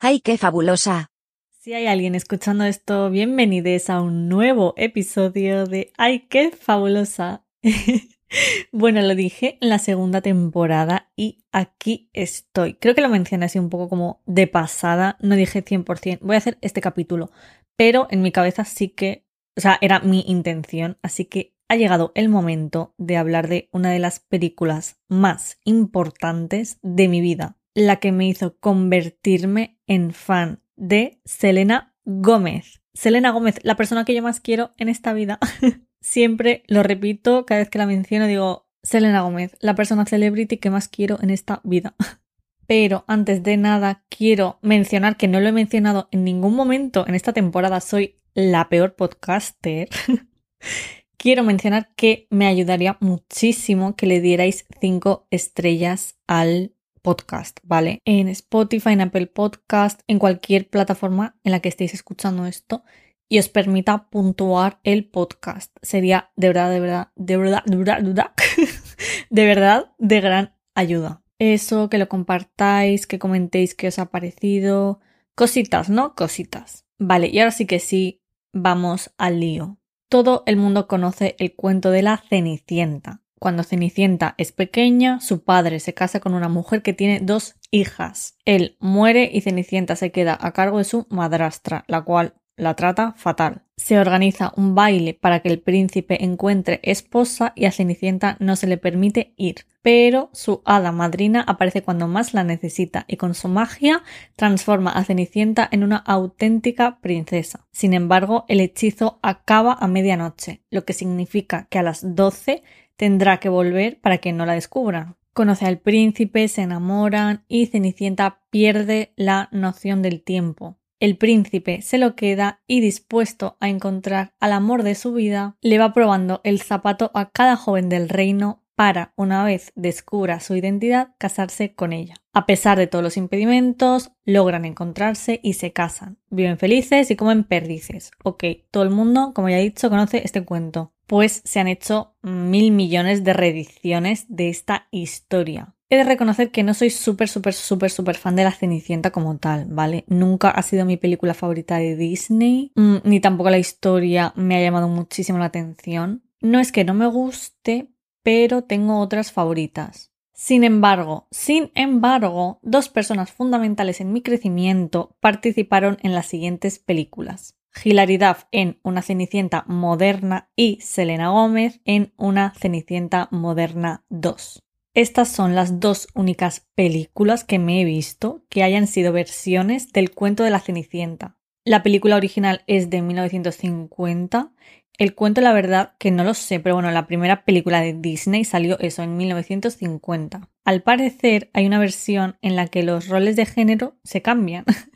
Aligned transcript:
¡Ay, 0.00 0.20
qué 0.20 0.38
fabulosa! 0.38 1.10
Si 1.50 1.74
hay 1.74 1.88
alguien 1.88 2.14
escuchando 2.14 2.62
esto, 2.62 3.10
bienvenidos 3.10 3.90
a 3.90 4.00
un 4.00 4.28
nuevo 4.28 4.72
episodio 4.76 5.66
de 5.66 5.92
¡Ay, 5.98 6.20
qué 6.28 6.52
fabulosa! 6.52 7.44
bueno, 8.72 9.02
lo 9.02 9.16
dije 9.16 9.58
en 9.60 9.70
la 9.70 9.80
segunda 9.80 10.20
temporada 10.20 11.10
y 11.16 11.44
aquí 11.50 12.10
estoy. 12.12 12.74
Creo 12.74 12.94
que 12.94 13.00
lo 13.00 13.08
mencioné 13.08 13.46
así 13.46 13.58
un 13.58 13.70
poco 13.70 13.88
como 13.88 14.22
de 14.24 14.46
pasada, 14.46 15.16
no 15.20 15.34
dije 15.34 15.64
100%, 15.64 16.20
voy 16.20 16.36
a 16.36 16.38
hacer 16.38 16.58
este 16.60 16.80
capítulo, 16.80 17.32
pero 17.74 18.06
en 18.12 18.22
mi 18.22 18.30
cabeza 18.30 18.64
sí 18.64 18.90
que, 18.90 19.26
o 19.56 19.60
sea, 19.60 19.78
era 19.80 19.98
mi 19.98 20.20
intención, 20.28 20.96
así 21.02 21.24
que 21.24 21.56
ha 21.68 21.74
llegado 21.74 22.12
el 22.14 22.28
momento 22.28 22.94
de 22.98 23.16
hablar 23.16 23.48
de 23.48 23.68
una 23.72 23.90
de 23.90 23.98
las 23.98 24.20
películas 24.20 25.00
más 25.08 25.58
importantes 25.64 26.78
de 26.82 27.08
mi 27.08 27.20
vida 27.20 27.58
la 27.74 27.96
que 27.96 28.12
me 28.12 28.28
hizo 28.28 28.56
convertirme 28.58 29.78
en 29.86 30.12
fan 30.12 30.62
de 30.76 31.20
Selena 31.24 31.94
Gómez. 32.04 32.80
Selena 32.94 33.30
Gómez, 33.30 33.60
la 33.62 33.76
persona 33.76 34.04
que 34.04 34.14
yo 34.14 34.22
más 34.22 34.40
quiero 34.40 34.72
en 34.76 34.88
esta 34.88 35.12
vida. 35.12 35.38
Siempre 36.00 36.62
lo 36.66 36.82
repito, 36.82 37.46
cada 37.46 37.60
vez 37.60 37.70
que 37.70 37.78
la 37.78 37.86
menciono 37.86 38.26
digo, 38.26 38.68
Selena 38.82 39.20
Gómez, 39.22 39.56
la 39.60 39.74
persona 39.74 40.06
celebrity 40.06 40.56
que 40.56 40.70
más 40.70 40.88
quiero 40.88 41.18
en 41.20 41.30
esta 41.30 41.60
vida. 41.64 41.94
Pero 42.66 43.04
antes 43.06 43.42
de 43.42 43.56
nada, 43.56 44.04
quiero 44.08 44.58
mencionar 44.62 45.16
que 45.16 45.28
no 45.28 45.40
lo 45.40 45.48
he 45.48 45.52
mencionado 45.52 46.08
en 46.10 46.24
ningún 46.24 46.54
momento 46.54 47.06
en 47.06 47.14
esta 47.14 47.32
temporada, 47.32 47.80
soy 47.80 48.20
la 48.34 48.68
peor 48.68 48.94
podcaster. 48.94 49.88
quiero 51.16 51.44
mencionar 51.44 51.92
que 51.94 52.26
me 52.30 52.46
ayudaría 52.46 52.96
muchísimo 53.00 53.96
que 53.96 54.06
le 54.06 54.20
dierais 54.20 54.66
cinco 54.80 55.26
estrellas 55.30 56.18
al 56.26 56.74
podcast, 57.08 57.58
¿vale? 57.62 58.02
En 58.04 58.28
Spotify, 58.28 58.90
en 58.90 59.00
Apple 59.00 59.28
Podcast, 59.28 60.02
en 60.08 60.18
cualquier 60.18 60.68
plataforma 60.68 61.38
en 61.42 61.52
la 61.52 61.60
que 61.60 61.70
estéis 61.70 61.94
escuchando 61.94 62.44
esto 62.44 62.84
y 63.30 63.38
os 63.38 63.48
permita 63.48 64.10
puntuar 64.10 64.78
el 64.84 65.08
podcast. 65.08 65.74
Sería 65.80 66.30
de 66.36 66.48
verdad, 66.48 66.70
de 66.70 66.80
verdad, 66.80 67.08
de 67.16 67.38
verdad, 67.38 67.64
de 67.64 67.76
verdad, 67.76 67.98
de 68.02 68.08
verdad, 68.08 68.32
de, 69.30 69.46
verdad, 69.46 69.92
de 69.96 70.20
gran 70.20 70.54
ayuda. 70.74 71.22
Eso, 71.38 71.88
que 71.88 71.96
lo 71.96 72.10
compartáis, 72.10 73.06
que 73.06 73.18
comentéis 73.18 73.74
qué 73.74 73.88
os 73.88 73.98
ha 73.98 74.10
parecido. 74.10 75.00
Cositas, 75.34 75.88
¿no? 75.88 76.14
Cositas. 76.14 76.84
Vale, 76.98 77.28
y 77.28 77.38
ahora 77.38 77.52
sí 77.52 77.64
que 77.64 77.78
sí, 77.78 78.20
vamos 78.52 79.14
al 79.16 79.40
lío. 79.40 79.78
Todo 80.10 80.42
el 80.44 80.58
mundo 80.58 80.86
conoce 80.86 81.36
el 81.38 81.54
cuento 81.54 81.90
de 81.90 82.02
la 82.02 82.22
Cenicienta. 82.28 83.22
Cuando 83.38 83.62
Cenicienta 83.62 84.34
es 84.38 84.52
pequeña, 84.52 85.20
su 85.20 85.44
padre 85.44 85.80
se 85.80 85.94
casa 85.94 86.20
con 86.20 86.34
una 86.34 86.48
mujer 86.48 86.82
que 86.82 86.92
tiene 86.92 87.20
dos 87.20 87.56
hijas. 87.70 88.36
Él 88.44 88.76
muere 88.80 89.30
y 89.32 89.40
Cenicienta 89.40 89.96
se 89.96 90.10
queda 90.10 90.36
a 90.40 90.52
cargo 90.52 90.78
de 90.78 90.84
su 90.84 91.06
madrastra, 91.10 91.84
la 91.86 92.02
cual 92.02 92.34
la 92.58 92.74
trata 92.74 93.12
fatal. 93.16 93.62
Se 93.76 94.00
organiza 94.00 94.52
un 94.56 94.74
baile 94.74 95.14
para 95.14 95.38
que 95.40 95.48
el 95.48 95.60
príncipe 95.60 96.24
encuentre 96.24 96.80
esposa 96.82 97.52
y 97.54 97.66
a 97.66 97.72
Cenicienta 97.72 98.36
no 98.40 98.56
se 98.56 98.66
le 98.66 98.76
permite 98.76 99.32
ir. 99.36 99.66
Pero 99.80 100.30
su 100.32 100.60
hada 100.64 100.90
madrina 100.90 101.44
aparece 101.46 101.82
cuando 101.82 102.08
más 102.08 102.34
la 102.34 102.42
necesita 102.42 103.04
y 103.06 103.16
con 103.16 103.34
su 103.34 103.46
magia 103.46 104.02
transforma 104.34 104.90
a 104.90 105.04
Cenicienta 105.04 105.68
en 105.70 105.84
una 105.84 105.98
auténtica 105.98 106.98
princesa. 107.00 107.68
Sin 107.70 107.94
embargo, 107.94 108.44
el 108.48 108.60
hechizo 108.60 109.20
acaba 109.22 109.74
a 109.74 109.86
medianoche, 109.86 110.62
lo 110.70 110.84
que 110.84 110.92
significa 110.92 111.68
que 111.70 111.78
a 111.78 111.84
las 111.84 112.16
12 112.16 112.64
tendrá 112.98 113.38
que 113.38 113.48
volver 113.48 113.98
para 114.00 114.18
que 114.18 114.34
no 114.34 114.44
la 114.44 114.52
descubran. 114.52 115.16
Conoce 115.32 115.64
al 115.64 115.78
príncipe, 115.78 116.48
se 116.48 116.62
enamoran 116.62 117.44
y 117.48 117.66
Cenicienta 117.66 118.42
pierde 118.50 119.12
la 119.16 119.48
noción 119.52 120.02
del 120.02 120.22
tiempo. 120.22 120.78
El 121.00 121.16
príncipe 121.16 121.80
se 121.80 121.96
lo 121.96 122.16
queda 122.16 122.60
y 122.66 122.80
dispuesto 122.80 123.56
a 123.60 123.68
encontrar 123.68 124.34
al 124.40 124.52
amor 124.52 124.82
de 124.82 124.96
su 124.96 125.14
vida, 125.14 125.56
le 125.62 125.78
va 125.78 125.92
probando 125.94 126.40
el 126.42 126.60
zapato 126.60 127.12
a 127.14 127.30
cada 127.30 127.54
joven 127.54 127.88
del 127.88 128.08
reino 128.08 128.64
para, 128.74 129.12
una 129.16 129.44
vez 129.44 129.72
descubra 129.76 130.40
su 130.40 130.56
identidad, 130.56 131.14
casarse 131.18 131.74
con 131.74 131.92
ella. 131.92 132.14
A 132.32 132.46
pesar 132.46 132.78
de 132.78 132.88
todos 132.88 133.02
los 133.02 133.16
impedimentos, 133.16 134.10
logran 134.24 134.64
encontrarse 134.64 135.38
y 135.42 135.54
se 135.54 135.72
casan. 135.72 136.18
Viven 136.30 136.58
felices 136.58 137.10
y 137.10 137.16
comen 137.16 137.44
perdices. 137.44 138.10
Ok, 138.24 138.44
todo 138.70 138.82
el 138.82 138.90
mundo, 138.90 139.32
como 139.34 139.48
ya 139.48 139.58
he 139.58 139.62
dicho, 139.62 139.90
conoce 139.90 140.22
este 140.24 140.44
cuento. 140.44 140.92
Pues 141.08 141.40
se 141.44 141.58
han 141.58 141.68
hecho 141.68 142.14
mil 142.22 142.70
millones 142.70 143.24
de 143.24 143.32
reediciones 143.32 144.26
de 144.28 144.50
esta 144.50 144.88
historia. 144.90 145.74
He 145.88 145.96
de 145.96 146.04
reconocer 146.04 146.50
que 146.50 146.62
no 146.62 146.74
soy 146.74 146.90
súper, 146.90 147.30
súper, 147.30 147.54
súper, 147.54 147.90
súper 147.90 148.16
fan 148.18 148.36
de 148.36 148.44
la 148.44 148.52
Cenicienta 148.52 149.10
como 149.10 149.38
tal, 149.38 149.64
¿vale? 149.70 150.04
Nunca 150.06 150.50
ha 150.50 150.62
sido 150.62 150.84
mi 150.84 150.98
película 150.98 151.32
favorita 151.32 151.78
de 151.78 151.96
Disney, 151.96 152.72
mm, 152.74 152.96
ni 153.04 153.20
tampoco 153.20 153.48
la 153.48 153.58
historia 153.58 154.34
me 154.36 154.56
ha 154.56 154.60
llamado 154.60 154.86
muchísimo 154.86 155.38
la 155.38 155.46
atención. 155.46 156.22
No 156.42 156.60
es 156.60 156.72
que 156.72 156.84
no 156.84 156.92
me 156.92 157.06
guste, 157.06 157.88
pero 158.22 158.64
tengo 158.64 159.00
otras 159.00 159.32
favoritas. 159.32 160.12
Sin 160.34 160.62
embargo, 160.62 161.26
sin 161.30 161.72
embargo, 161.74 162.60
dos 162.62 162.90
personas 162.90 163.32
fundamentales 163.32 164.02
en 164.02 164.12
mi 164.12 164.20
crecimiento 164.20 165.16
participaron 165.20 165.96
en 166.02 166.12
las 166.12 166.26
siguientes 166.26 166.78
películas. 166.78 167.56
Hilary 167.82 168.18
Duff 168.18 168.44
en 168.52 168.78
Una 168.82 169.02
Cenicienta 169.02 169.64
moderna 169.66 170.50
y 170.56 170.78
Selena 170.80 171.30
Gómez 171.30 171.80
en 171.84 172.12
Una 172.16 172.52
Cenicienta 172.54 173.28
moderna 173.30 174.04
2. 174.08 174.62
Estas 174.94 175.28
son 175.28 175.54
las 175.54 175.80
dos 175.80 176.08
únicas 176.14 176.66
películas 176.74 177.44
que 177.44 177.58
me 177.58 177.80
he 177.80 177.84
visto 177.84 178.44
que 178.48 178.62
hayan 178.62 178.86
sido 178.86 179.12
versiones 179.12 179.92
del 179.92 180.10
cuento 180.10 180.44
de 180.44 180.50
la 180.50 180.60
Cenicienta. 180.60 181.36
La 181.64 181.82
película 181.82 182.16
original 182.16 182.62
es 182.66 182.90
de 182.90 183.02
1950 183.02 184.52
el 184.98 185.14
cuento, 185.14 185.40
la 185.40 185.52
verdad, 185.52 185.94
que 186.00 186.10
no 186.10 186.24
lo 186.24 186.34
sé, 186.34 186.58
pero 186.58 186.74
bueno, 186.74 186.90
la 186.90 187.06
primera 187.06 187.44
película 187.44 187.80
de 187.80 187.92
Disney 187.92 188.44
salió 188.44 188.80
eso 188.80 189.04
en 189.04 189.16
1950. 189.16 190.48
Al 190.64 190.82
parecer, 190.82 191.50
hay 191.54 191.66
una 191.66 191.78
versión 191.78 192.36
en 192.42 192.56
la 192.56 192.66
que 192.66 192.82
los 192.82 193.06
roles 193.06 193.36
de 193.36 193.46
género 193.46 193.96
se 194.02 194.22
cambian. 194.22 194.64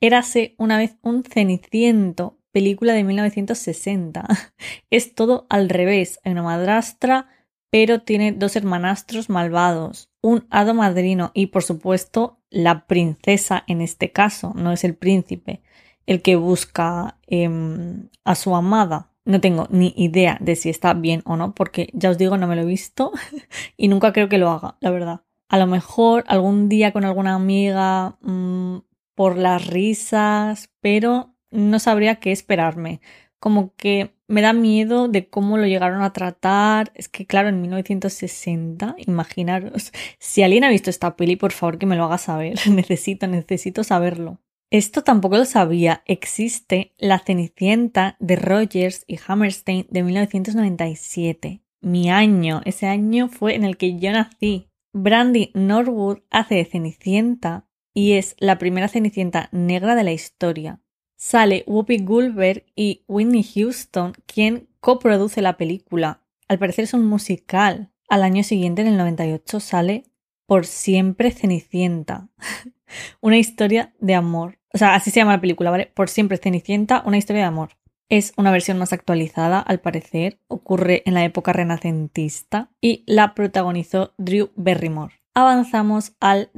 Érase 0.00 0.54
una 0.58 0.78
vez 0.78 0.96
un 1.02 1.24
Ceniciento, 1.24 2.38
película 2.52 2.92
de 2.92 3.04
1960. 3.04 4.26
Es 4.90 5.14
todo 5.14 5.46
al 5.48 5.68
revés. 5.68 6.20
Hay 6.24 6.32
una 6.32 6.42
madrastra, 6.42 7.28
pero 7.70 8.02
tiene 8.02 8.32
dos 8.32 8.56
hermanastros 8.56 9.30
malvados, 9.30 10.10
un 10.22 10.46
hado 10.50 10.74
madrino 10.74 11.30
y, 11.34 11.46
por 11.46 11.62
supuesto, 11.62 12.40
la 12.50 12.86
princesa 12.86 13.64
en 13.68 13.80
este 13.80 14.10
caso, 14.10 14.52
no 14.56 14.72
es 14.72 14.82
el 14.84 14.96
príncipe, 14.96 15.62
el 16.06 16.20
que 16.20 16.36
busca 16.36 17.18
em, 17.28 18.08
a 18.24 18.34
su 18.34 18.54
amada. 18.56 19.12
No 19.24 19.40
tengo 19.40 19.68
ni 19.70 19.94
idea 19.96 20.38
de 20.40 20.56
si 20.56 20.70
está 20.70 20.94
bien 20.94 21.22
o 21.24 21.36
no, 21.36 21.54
porque 21.54 21.90
ya 21.92 22.10
os 22.10 22.18
digo, 22.18 22.36
no 22.36 22.48
me 22.48 22.56
lo 22.56 22.62
he 22.62 22.66
visto 22.66 23.12
y 23.76 23.86
nunca 23.88 24.12
creo 24.12 24.28
que 24.28 24.38
lo 24.38 24.50
haga, 24.50 24.76
la 24.80 24.90
verdad. 24.90 25.20
A 25.48 25.58
lo 25.58 25.66
mejor 25.66 26.24
algún 26.26 26.68
día 26.68 26.92
con 26.92 27.04
alguna 27.04 27.34
amiga 27.34 28.16
mm, 28.22 28.78
por 29.14 29.36
las 29.36 29.66
risas, 29.66 30.70
pero 30.80 31.34
no 31.50 31.78
sabría 31.78 32.16
qué 32.16 32.32
esperarme. 32.32 33.00
Como 33.38 33.74
que 33.74 34.14
me 34.28 34.42
da 34.42 34.52
miedo 34.52 35.08
de 35.08 35.28
cómo 35.28 35.56
lo 35.58 35.66
llegaron 35.66 36.02
a 36.02 36.12
tratar. 36.12 36.92
Es 36.94 37.08
que, 37.08 37.26
claro, 37.26 37.48
en 37.48 37.60
1960, 37.60 38.94
imaginaros. 38.98 39.92
Si 40.18 40.42
alguien 40.42 40.64
ha 40.64 40.70
visto 40.70 40.90
esta 40.90 41.16
peli, 41.16 41.36
por 41.36 41.52
favor 41.52 41.78
que 41.78 41.86
me 41.86 41.96
lo 41.96 42.04
haga 42.04 42.18
saber. 42.18 42.58
necesito, 42.70 43.26
necesito 43.26 43.84
saberlo. 43.84 44.40
Esto 44.70 45.02
tampoco 45.02 45.36
lo 45.36 45.44
sabía. 45.44 46.02
Existe 46.06 46.94
La 46.96 47.18
Cenicienta 47.18 48.16
de 48.20 48.36
Rogers 48.36 49.04
y 49.08 49.18
Hammerstein 49.26 49.86
de 49.90 50.02
1997. 50.04 51.62
Mi 51.80 52.10
año. 52.10 52.60
Ese 52.64 52.86
año 52.86 53.28
fue 53.28 53.56
en 53.56 53.64
el 53.64 53.76
que 53.76 53.98
yo 53.98 54.12
nací. 54.12 54.68
Brandy 54.92 55.50
Norwood 55.54 56.18
hace 56.30 56.56
de 56.56 56.64
Cenicienta 56.64 57.66
y 57.94 58.12
es 58.12 58.36
la 58.38 58.58
primera 58.58 58.88
Cenicienta 58.88 59.48
negra 59.52 59.94
de 59.94 60.04
la 60.04 60.12
historia. 60.12 60.80
Sale 61.16 61.64
Whoopi 61.66 61.98
Goldberg 61.98 62.64
y 62.74 63.04
Whitney 63.06 63.42
Houston, 63.42 64.12
quien 64.26 64.68
coproduce 64.80 65.42
la 65.42 65.56
película. 65.56 66.22
Al 66.48 66.58
parecer 66.58 66.84
es 66.84 66.94
un 66.94 67.06
musical. 67.06 67.90
Al 68.08 68.22
año 68.22 68.42
siguiente, 68.42 68.82
en 68.82 68.88
el 68.88 68.96
98, 68.96 69.60
sale 69.60 70.04
Por 70.46 70.66
siempre 70.66 71.30
Cenicienta. 71.30 72.28
Una 73.20 73.38
historia 73.38 73.94
de 74.00 74.14
amor. 74.14 74.58
O 74.72 74.78
sea, 74.78 74.94
así 74.94 75.10
se 75.10 75.20
llama 75.20 75.32
la 75.32 75.40
película, 75.40 75.70
¿vale? 75.70 75.86
Por 75.86 76.08
siempre 76.08 76.38
Cenicienta, 76.38 77.02
una 77.04 77.18
historia 77.18 77.42
de 77.42 77.48
amor. 77.48 77.70
Es 78.08 78.32
una 78.36 78.50
versión 78.50 78.78
más 78.78 78.92
actualizada, 78.92 79.60
al 79.60 79.80
parecer, 79.80 80.40
ocurre 80.48 81.02
en 81.06 81.14
la 81.14 81.24
época 81.24 81.52
renacentista 81.52 82.70
y 82.80 83.04
la 83.06 83.34
protagonizó 83.34 84.14
Drew 84.18 84.50
Barrymore. 84.56 85.14
Avanzamos 85.34 86.12
al 86.18 86.50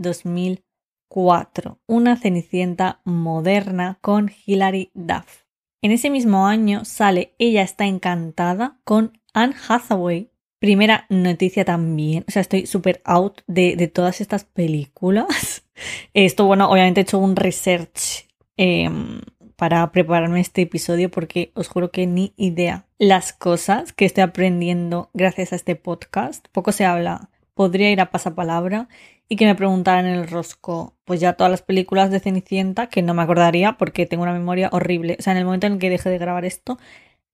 2004, 1.12 1.78
una 1.86 2.16
Cenicienta 2.16 3.00
moderna 3.04 3.98
con 4.00 4.30
Hilary 4.46 4.90
Duff. 4.94 5.42
En 5.82 5.90
ese 5.90 6.10
mismo 6.10 6.46
año 6.46 6.84
sale 6.84 7.34
Ella 7.38 7.62
está 7.62 7.86
encantada 7.86 8.78
con 8.84 9.20
Anne 9.34 9.54
Hathaway. 9.68 10.30
Primera 10.58 11.06
noticia 11.10 11.64
también, 11.64 12.24
o 12.28 12.30
sea, 12.30 12.40
estoy 12.40 12.66
súper 12.66 13.02
out 13.04 13.40
de, 13.46 13.74
de 13.76 13.88
todas 13.88 14.20
estas 14.20 14.44
películas. 14.44 15.64
Esto, 16.14 16.46
bueno, 16.46 16.70
obviamente 16.70 17.00
he 17.00 17.02
hecho 17.02 17.18
un 17.18 17.34
research 17.34 18.28
em, 18.56 19.20
para 19.56 19.90
prepararme 19.90 20.40
este 20.40 20.62
episodio 20.62 21.10
porque 21.10 21.50
os 21.54 21.66
juro 21.66 21.90
que 21.90 22.06
ni 22.06 22.32
idea. 22.36 22.86
Las 22.98 23.32
cosas 23.32 23.92
que 23.92 24.04
estoy 24.04 24.22
aprendiendo 24.22 25.10
gracias 25.14 25.52
a 25.52 25.56
este 25.56 25.74
podcast, 25.74 26.46
poco 26.52 26.70
se 26.70 26.84
habla, 26.84 27.28
podría 27.54 27.90
ir 27.90 28.00
a 28.00 28.12
pasapalabra 28.12 28.88
y 29.32 29.36
que 29.36 29.46
me 29.46 29.54
preguntaran 29.54 30.04
en 30.04 30.16
el 30.16 30.28
rosco, 30.28 30.94
pues 31.06 31.18
ya 31.18 31.32
todas 31.32 31.50
las 31.50 31.62
películas 31.62 32.10
de 32.10 32.20
Cenicienta, 32.20 32.88
que 32.88 33.00
no 33.00 33.14
me 33.14 33.22
acordaría 33.22 33.78
porque 33.78 34.04
tengo 34.04 34.24
una 34.24 34.34
memoria 34.34 34.68
horrible. 34.72 35.16
O 35.18 35.22
sea, 35.22 35.32
en 35.32 35.38
el 35.38 35.46
momento 35.46 35.66
en 35.66 35.78
que 35.78 35.88
deje 35.88 36.10
de 36.10 36.18
grabar 36.18 36.44
esto, 36.44 36.78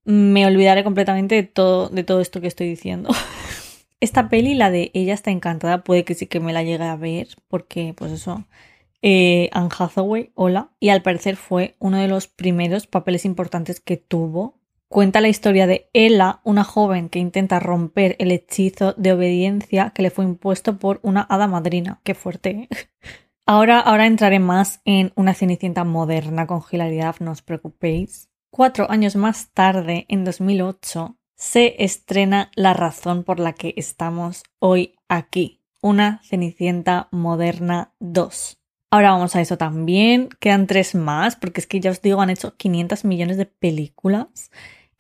me 0.05 0.47
olvidaré 0.47 0.85
completamente 0.85 1.35
de 1.35 1.43
todo, 1.43 1.89
de 1.89 2.05
todo 2.05 2.21
esto 2.21 2.41
que 2.41 2.47
estoy 2.47 2.69
diciendo. 2.69 3.11
Esta 4.01 4.29
peli, 4.29 4.55
la 4.55 4.71
de 4.71 4.93
Ella 4.95 5.13
está 5.13 5.33
encantada, 5.33 5.83
puede 5.83 6.05
que 6.05 6.15
sí 6.15 6.29
que 6.29 6.39
me 6.39 6.53
la 6.53 6.63
llegue 6.63 6.85
a 6.85 6.95
ver, 6.95 7.31
porque 7.49 7.95
pues 7.97 8.13
eso, 8.13 8.45
eh, 9.03 9.51
Anne 9.53 9.71
Hathaway, 9.77 10.31
hola, 10.37 10.71
y 10.79 10.91
al 10.91 11.03
parecer 11.03 11.35
fue 11.35 11.75
uno 11.81 11.99
de 11.99 12.07
los 12.07 12.29
primeros 12.29 12.87
papeles 12.87 13.25
importantes 13.25 13.81
que 13.81 13.97
tuvo. 13.97 14.58
Cuenta 14.91 15.21
la 15.21 15.29
historia 15.29 15.67
de 15.67 15.91
Ella, 15.93 16.41
una 16.45 16.65
joven 16.65 17.11
que 17.11 17.19
intenta 17.19 17.61
romper 17.61 18.17
el 18.19 18.33
hechizo 18.33 18.95
de 18.95 19.13
obediencia 19.13 19.91
que 19.95 20.01
le 20.01 20.11
fue 20.11 20.25
impuesto 20.25 20.79
por 20.79 20.99
una 21.03 21.21
hada 21.21 21.47
madrina. 21.47 22.01
Qué 22.05 22.15
fuerte. 22.15 22.51
¿eh? 22.51 22.69
Ahora, 23.47 23.81
ahora 23.81 24.07
entraré 24.07 24.41
más 24.41 24.83
en 24.85 25.11
una 25.15 25.33
cenicienta 25.33 25.83
moderna 25.83 26.47
con 26.47 26.63
hilaridad, 26.71 27.17
no 27.21 27.31
os 27.31 27.41
preocupéis. 27.41 28.29
Cuatro 28.51 28.91
años 28.91 29.17
más 29.17 29.53
tarde, 29.55 30.05
en 30.09 30.23
2008, 30.23 31.17
se 31.35 31.83
estrena 31.83 32.51
La 32.57 32.75
razón 32.75 33.25
por 33.25 33.41
la 33.41 33.55
que 33.55 33.73
estamos 33.79 34.43
hoy 34.59 34.97
aquí, 35.09 35.63
una 35.81 36.21
Cenicienta 36.25 37.09
Moderna 37.11 37.95
2. 38.01 38.59
Ahora 38.91 39.13
vamos 39.13 39.35
a 39.35 39.41
eso 39.41 39.57
también, 39.57 40.29
quedan 40.41 40.67
tres 40.67 40.95
más, 40.95 41.37
porque 41.37 41.61
es 41.61 41.67
que 41.67 41.81
ya 41.81 41.91
os 41.91 42.03
digo, 42.03 42.21
han 42.21 42.31
hecho 42.31 42.55
500 42.55 43.07
millones 43.07 43.39
de 43.39 43.47
películas. 43.47 44.51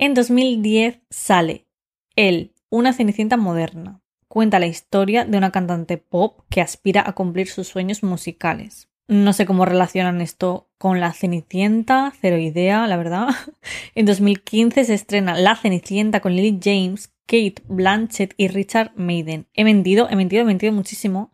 En 0.01 0.15
2010 0.15 1.01
sale 1.11 1.67
El, 2.15 2.55
una 2.71 2.93
Cenicienta 2.93 3.37
Moderna. 3.37 4.01
Cuenta 4.29 4.61
la 4.61 4.69
historia 4.69 5.25
de 5.25 5.37
una 5.37 5.51
cantante 5.51 5.99
pop 5.99 6.43
que 6.49 6.61
aspira 6.61 7.03
a 7.05 7.15
cumplir 7.15 7.49
sus 7.49 7.67
sueños 7.67 8.05
musicales. 8.05 8.89
No 9.09 9.33
sé 9.33 9.45
cómo 9.45 9.65
relacionan 9.65 10.21
esto 10.21 10.71
con 10.79 11.01
La 11.01 11.13
Cenicienta, 11.13 12.13
cero 12.21 12.39
idea, 12.39 12.87
la 12.87 12.97
verdad. 12.97 13.29
En 13.97 14.07
2015 14.07 14.85
se 14.85 14.95
estrena 14.95 15.37
La 15.37 15.57
Cenicienta 15.57 16.21
con 16.21 16.37
Lily 16.37 16.61
James, 16.63 17.13
Kate 17.27 17.63
Blanchett 17.67 18.35
y 18.37 18.47
Richard 18.47 18.93
Maiden. 18.95 19.49
He 19.53 19.65
mentido, 19.65 20.09
he 20.09 20.15
mentido, 20.15 20.43
he 20.43 20.47
mentido 20.47 20.73
muchísimo. 20.73 21.33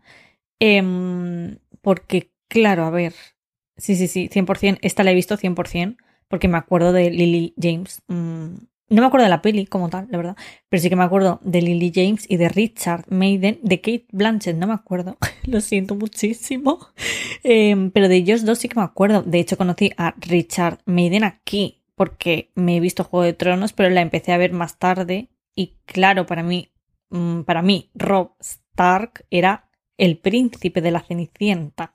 Em, 0.59 1.59
porque, 1.83 2.31
claro, 2.49 2.85
a 2.85 2.91
ver. 2.91 3.13
Sí, 3.77 3.95
sí, 3.97 4.09
sí, 4.09 4.31
100%. 4.31 4.79
Esta 4.81 5.05
la 5.05 5.11
he 5.11 5.15
visto 5.15 5.37
100%, 5.37 5.97
porque 6.29 6.49
me 6.49 6.59
acuerdo 6.59 6.93
de 6.93 7.11
Lily 7.11 7.55
James. 7.61 8.03
Mm, 8.09 8.55
no 8.91 9.01
me 9.01 9.07
acuerdo 9.07 9.25
de 9.25 9.31
la 9.31 9.43
peli 9.43 9.67
como 9.67 9.89
tal, 9.89 10.07
la 10.11 10.19
verdad. 10.19 10.37
Pero 10.69 10.81
sí 10.81 10.89
que 10.89 10.97
me 10.97 11.05
acuerdo 11.05 11.41
de 11.43 11.63
Lily 11.63 11.91
James 11.95 12.27
y 12.29 12.37
de 12.37 12.49
Richard 12.49 13.05
Maiden, 13.09 13.59
de 13.63 13.81
Kate 13.81 14.07
Blanchett, 14.13 14.57
no 14.57 14.67
me 14.67 14.75
acuerdo. 14.75 15.17
Lo 15.47 15.61
siento 15.61 15.95
muchísimo. 15.95 16.79
Em, 17.43 17.91
pero 17.91 18.09
de 18.09 18.17
ellos 18.17 18.45
dos 18.45 18.59
sí 18.59 18.69
que 18.69 18.79
me 18.79 18.85
acuerdo. 18.85 19.23
De 19.23 19.41
hecho, 19.41 19.57
conocí 19.57 19.91
a 19.97 20.15
Richard 20.19 20.81
Maiden 20.85 21.25
aquí, 21.25 21.83
porque 21.95 22.51
me 22.55 22.77
he 22.77 22.81
visto 22.81 23.05
Juego 23.05 23.25
de 23.25 23.33
Tronos, 23.33 23.73
pero 23.73 23.91
la 23.91 24.03
empecé 24.03 24.33
a 24.33 24.39
ver 24.39 24.53
más 24.53 24.79
tarde. 24.79 25.29
Y 25.55 25.77
claro, 25.87 26.27
para 26.27 26.43
mí, 26.43 26.71
mm, 27.11 27.43
para 27.43 27.63
mí, 27.63 27.91
Rob 27.95 28.33
Stark 28.41 29.25
era 29.31 29.71
el 29.97 30.19
príncipe 30.19 30.81
de 30.81 30.91
la 30.91 31.01
Cenicienta. 31.01 31.95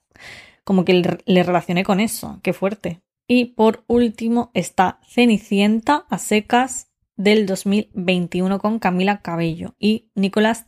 Como 0.64 0.86
que 0.86 1.20
le 1.26 1.44
relacioné 1.44 1.84
con 1.84 2.00
eso. 2.00 2.40
Qué 2.44 2.54
fuerte. 2.54 3.02
Y 3.32 3.46
por 3.54 3.84
último 3.86 4.50
está 4.56 5.00
Cenicienta 5.08 6.08
a 6.10 6.18
secas 6.18 6.90
del 7.16 7.46
2021 7.46 8.58
con 8.58 8.80
Camila 8.80 9.22
Cabello 9.22 9.76
y 9.78 10.10
Nicolás, 10.16 10.66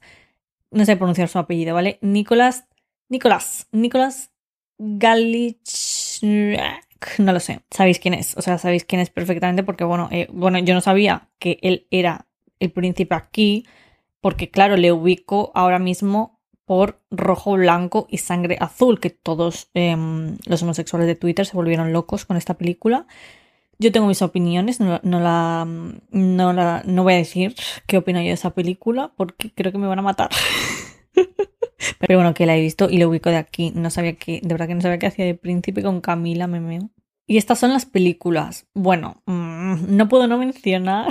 no 0.69 0.85
sé 0.85 0.95
pronunciar 0.95 1.27
su 1.27 1.39
apellido, 1.39 1.73
¿vale? 1.73 1.97
Nicolás, 2.03 2.67
Nicolás, 3.09 3.67
Nicolás 3.71 4.31
Galich, 4.77 6.21
no 6.21 7.33
lo 7.33 7.39
sé, 7.39 7.61
sabéis 7.71 7.97
quién 7.97 8.13
es, 8.13 8.37
o 8.37 8.43
sea, 8.43 8.59
sabéis 8.59 8.85
quién 8.85 9.01
es 9.01 9.09
perfectamente 9.09 9.63
porque, 9.63 9.83
bueno, 9.83 10.07
eh, 10.11 10.27
bueno, 10.31 10.59
yo 10.59 10.75
no 10.75 10.81
sabía 10.81 11.31
que 11.39 11.57
él 11.63 11.87
era 11.89 12.27
el 12.59 12.71
príncipe 12.71 13.15
aquí, 13.15 13.65
porque 14.19 14.51
claro, 14.51 14.77
le 14.77 14.91
ubico 14.91 15.51
ahora 15.55 15.79
mismo 15.79 16.39
por 16.71 17.01
rojo, 17.11 17.55
blanco 17.55 18.07
y 18.09 18.19
sangre 18.19 18.55
azul, 18.61 19.01
que 19.01 19.09
todos 19.09 19.69
em, 19.73 20.37
los 20.45 20.63
homosexuales 20.63 21.05
de 21.05 21.15
Twitter 21.15 21.45
se 21.45 21.57
volvieron 21.57 21.91
locos 21.91 22.23
con 22.23 22.37
esta 22.37 22.53
película. 22.53 23.07
Yo 23.77 23.91
tengo 23.91 24.07
mis 24.07 24.21
opiniones, 24.21 24.79
no, 24.79 25.01
la, 25.03 25.67
no, 26.11 26.53
la, 26.53 26.81
no 26.85 27.03
voy 27.03 27.15
a 27.15 27.17
decir 27.17 27.55
qué 27.87 27.97
opino 27.97 28.21
yo 28.21 28.27
de 28.27 28.31
esa 28.31 28.51
película 28.51 29.11
porque 29.17 29.51
creo 29.53 29.73
que 29.73 29.79
me 29.79 29.87
van 29.87 29.99
a 29.99 30.01
matar. 30.01 30.29
Pero 31.99 32.19
bueno, 32.19 32.33
que 32.33 32.45
la 32.45 32.55
he 32.55 32.61
visto 32.61 32.89
y 32.89 32.99
lo 32.99 33.09
ubico 33.09 33.29
de 33.29 33.35
aquí. 33.35 33.73
No 33.75 33.89
sabía 33.89 34.15
que, 34.15 34.39
de 34.41 34.53
verdad 34.53 34.69
que 34.69 34.75
no 34.75 34.81
sabía 34.81 34.97
qué 34.97 35.07
hacía 35.07 35.25
de 35.25 35.35
príncipe 35.35 35.83
con 35.83 35.99
Camila 35.99 36.47
Memeo. 36.47 36.89
Y 37.27 37.35
estas 37.35 37.59
son 37.59 37.73
las 37.73 37.85
películas. 37.85 38.65
Bueno, 38.73 39.21
mm, 39.25 39.93
no 39.93 40.07
puedo 40.07 40.25
no 40.27 40.37
mencionar 40.37 41.09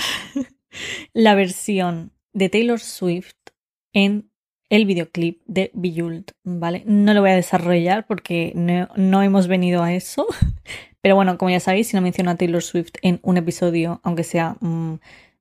la 1.12 1.34
versión 1.34 2.12
de 2.32 2.48
Taylor 2.48 2.80
Swift 2.80 3.34
en 3.92 4.29
el 4.70 4.86
videoclip 4.86 5.42
de 5.46 5.70
Bejeweled, 5.74 6.26
¿vale? 6.44 6.84
No 6.86 7.12
lo 7.12 7.20
voy 7.20 7.30
a 7.30 7.36
desarrollar 7.36 8.06
porque 8.06 8.52
no, 8.54 9.22
hemos 9.22 9.48
venido 9.48 9.82
a 9.82 9.92
eso. 9.92 10.26
Pero 11.02 11.16
bueno, 11.16 11.36
como 11.38 11.50
ya 11.50 11.60
sabéis, 11.60 11.88
si 11.88 11.96
no 11.96 12.02
menciono 12.02 12.30
a 12.30 12.36
Taylor 12.36 12.62
Swift 12.62 12.92
en 13.02 13.20
un 13.22 13.36
episodio, 13.36 14.00
aunque 14.04 14.22
sea 14.22 14.56
mm, 14.60 14.94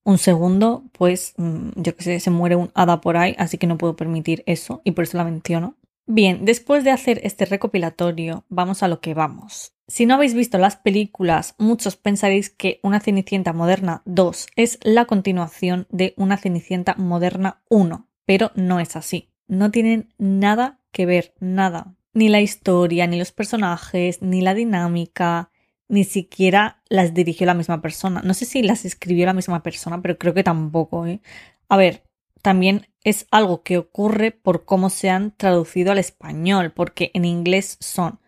un 0.04 0.18
segundo, 0.18 0.84
pues 0.94 1.34
mm, 1.38 1.70
yo 1.76 1.96
que 1.96 2.04
sé, 2.04 2.20
se 2.20 2.32
muere 2.32 2.56
un 2.56 2.72
hada 2.74 3.02
por 3.02 3.18
ahí, 3.18 3.36
así 3.38 3.58
que 3.58 3.68
no 3.68 3.78
puedo 3.78 3.96
permitir 3.96 4.44
eso 4.46 4.82
y 4.84 4.92
por 4.92 5.04
eso 5.04 5.18
la 5.18 5.26
menciono. 5.26 5.76
Bien, 6.08 6.44
después 6.44 6.84
de 6.84 6.90
hacer 6.90 7.22
este 7.24 7.46
recopilatorio, 7.46 8.46
vamos 8.50 8.82
a 8.82 8.88
lo 8.88 9.00
que 9.00 9.14
vamos. 9.14 9.74
Si 9.88 10.08
no 10.08 10.16
habéis 10.16 10.34
visto 10.34 10.58
las 10.58 10.76
películas, 10.76 11.54
muchos 11.60 11.98
pensaréis 11.98 12.50
que 12.50 12.80
Una 12.82 13.00
Cenicienta 13.00 13.54
Moderna 13.54 14.02
2 14.06 14.48
es 14.56 14.80
la 14.82 15.06
continuación 15.06 15.86
de 15.92 16.16
Una 16.18 16.38
Cenicienta 16.38 16.96
Moderna 16.96 17.62
1, 17.70 18.09
pero 18.30 18.52
no 18.54 18.80
es 18.80 18.96
así. 18.96 19.32
No 19.48 19.72
tienen 19.72 20.14
nada 20.20 20.80
que 20.92 21.08
ver, 21.08 21.34
nada. 21.40 21.96
Ni 22.14 22.30
la 22.30 22.42
historia, 22.42 23.08
ni 23.08 23.18
los 23.18 23.32
personajes, 23.32 24.22
ni 24.22 24.42
la 24.42 24.54
dinámica, 24.54 25.50
ni 25.88 26.04
siquiera 26.04 26.84
las 26.90 27.16
dirigió 27.16 27.48
la 27.48 27.56
misma 27.56 27.82
persona. 27.82 28.22
No 28.24 28.36
sé 28.36 28.46
si 28.46 28.62
las 28.62 28.86
escribió 28.86 29.26
la 29.26 29.34
misma 29.34 29.64
persona, 29.64 30.04
pero 30.04 30.20
creo 30.20 30.36
que 30.36 30.44
tampoco. 30.44 31.08
¿eh? 31.08 31.22
A 31.70 31.78
ver, 31.78 32.04
también 32.44 32.86
es 33.04 33.26
algo 33.32 33.64
que 33.64 33.80
ocurre 33.80 34.30
por 34.30 34.64
cómo 34.64 34.92
se 34.92 35.10
han 35.10 35.36
traducido 35.36 35.92
al 35.92 35.98
español, 35.98 36.72
porque 36.72 37.10
en 37.16 37.26
inglés 37.26 37.78
son 37.80 38.20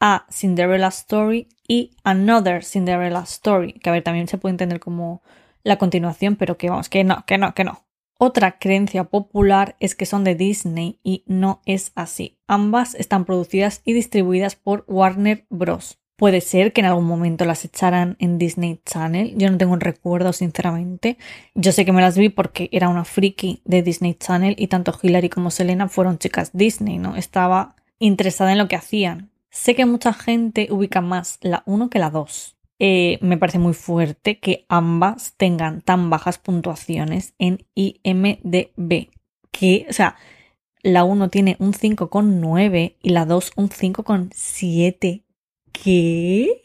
A 0.00 0.24
Cinderella 0.30 0.88
Story 0.88 1.50
y 1.68 1.94
Another 2.04 2.64
Cinderella 2.64 3.24
Story, 3.24 3.74
que 3.74 3.90
a 3.90 3.92
ver, 3.92 4.02
también 4.02 4.28
se 4.28 4.38
puede 4.38 4.52
entender 4.52 4.80
como 4.80 5.20
la 5.62 5.76
continuación, 5.76 6.36
pero 6.36 6.56
que 6.56 6.70
vamos, 6.70 6.88
que 6.88 7.04
no, 7.04 7.26
que 7.26 7.36
no, 7.36 7.52
que 7.52 7.64
no. 7.64 7.84
Otra 8.24 8.60
creencia 8.60 9.02
popular 9.02 9.74
es 9.80 9.96
que 9.96 10.06
son 10.06 10.22
de 10.22 10.36
Disney 10.36 11.00
y 11.02 11.24
no 11.26 11.60
es 11.66 11.90
así. 11.96 12.38
Ambas 12.46 12.94
están 12.94 13.24
producidas 13.24 13.82
y 13.84 13.94
distribuidas 13.94 14.54
por 14.54 14.84
Warner 14.86 15.44
Bros. 15.50 15.98
Puede 16.14 16.40
ser 16.40 16.72
que 16.72 16.82
en 16.82 16.86
algún 16.86 17.06
momento 17.06 17.44
las 17.44 17.64
echaran 17.64 18.14
en 18.20 18.38
Disney 18.38 18.80
Channel. 18.86 19.34
Yo 19.36 19.50
no 19.50 19.58
tengo 19.58 19.72
un 19.72 19.80
recuerdo, 19.80 20.32
sinceramente. 20.32 21.18
Yo 21.56 21.72
sé 21.72 21.84
que 21.84 21.90
me 21.90 22.00
las 22.00 22.16
vi 22.16 22.28
porque 22.28 22.68
era 22.70 22.88
una 22.88 23.04
friki 23.04 23.60
de 23.64 23.82
Disney 23.82 24.14
Channel 24.14 24.54
y 24.56 24.68
tanto 24.68 24.96
Hilary 25.02 25.28
como 25.28 25.50
Selena 25.50 25.88
fueron 25.88 26.18
chicas 26.18 26.52
Disney, 26.52 26.98
¿no? 26.98 27.16
Estaba 27.16 27.74
interesada 27.98 28.52
en 28.52 28.58
lo 28.58 28.68
que 28.68 28.76
hacían. 28.76 29.32
Sé 29.50 29.74
que 29.74 29.84
mucha 29.84 30.12
gente 30.12 30.68
ubica 30.70 31.00
más 31.00 31.38
la 31.40 31.64
1 31.66 31.90
que 31.90 31.98
la 31.98 32.10
2. 32.10 32.56
Eh, 32.84 33.18
me 33.20 33.38
parece 33.38 33.60
muy 33.60 33.74
fuerte 33.74 34.40
que 34.40 34.66
ambas 34.68 35.34
tengan 35.36 35.82
tan 35.82 36.10
bajas 36.10 36.38
puntuaciones 36.38 37.32
en 37.38 37.64
IMDB. 37.76 39.08
Que, 39.52 39.86
o 39.88 39.92
sea, 39.92 40.16
la 40.82 41.04
1 41.04 41.30
tiene 41.30 41.54
un 41.60 41.74
5,9 41.74 42.96
y 43.00 43.10
la 43.10 43.24
2 43.24 43.52
un 43.54 43.68
5,7. 43.68 45.22
¿Qué? 45.70 46.60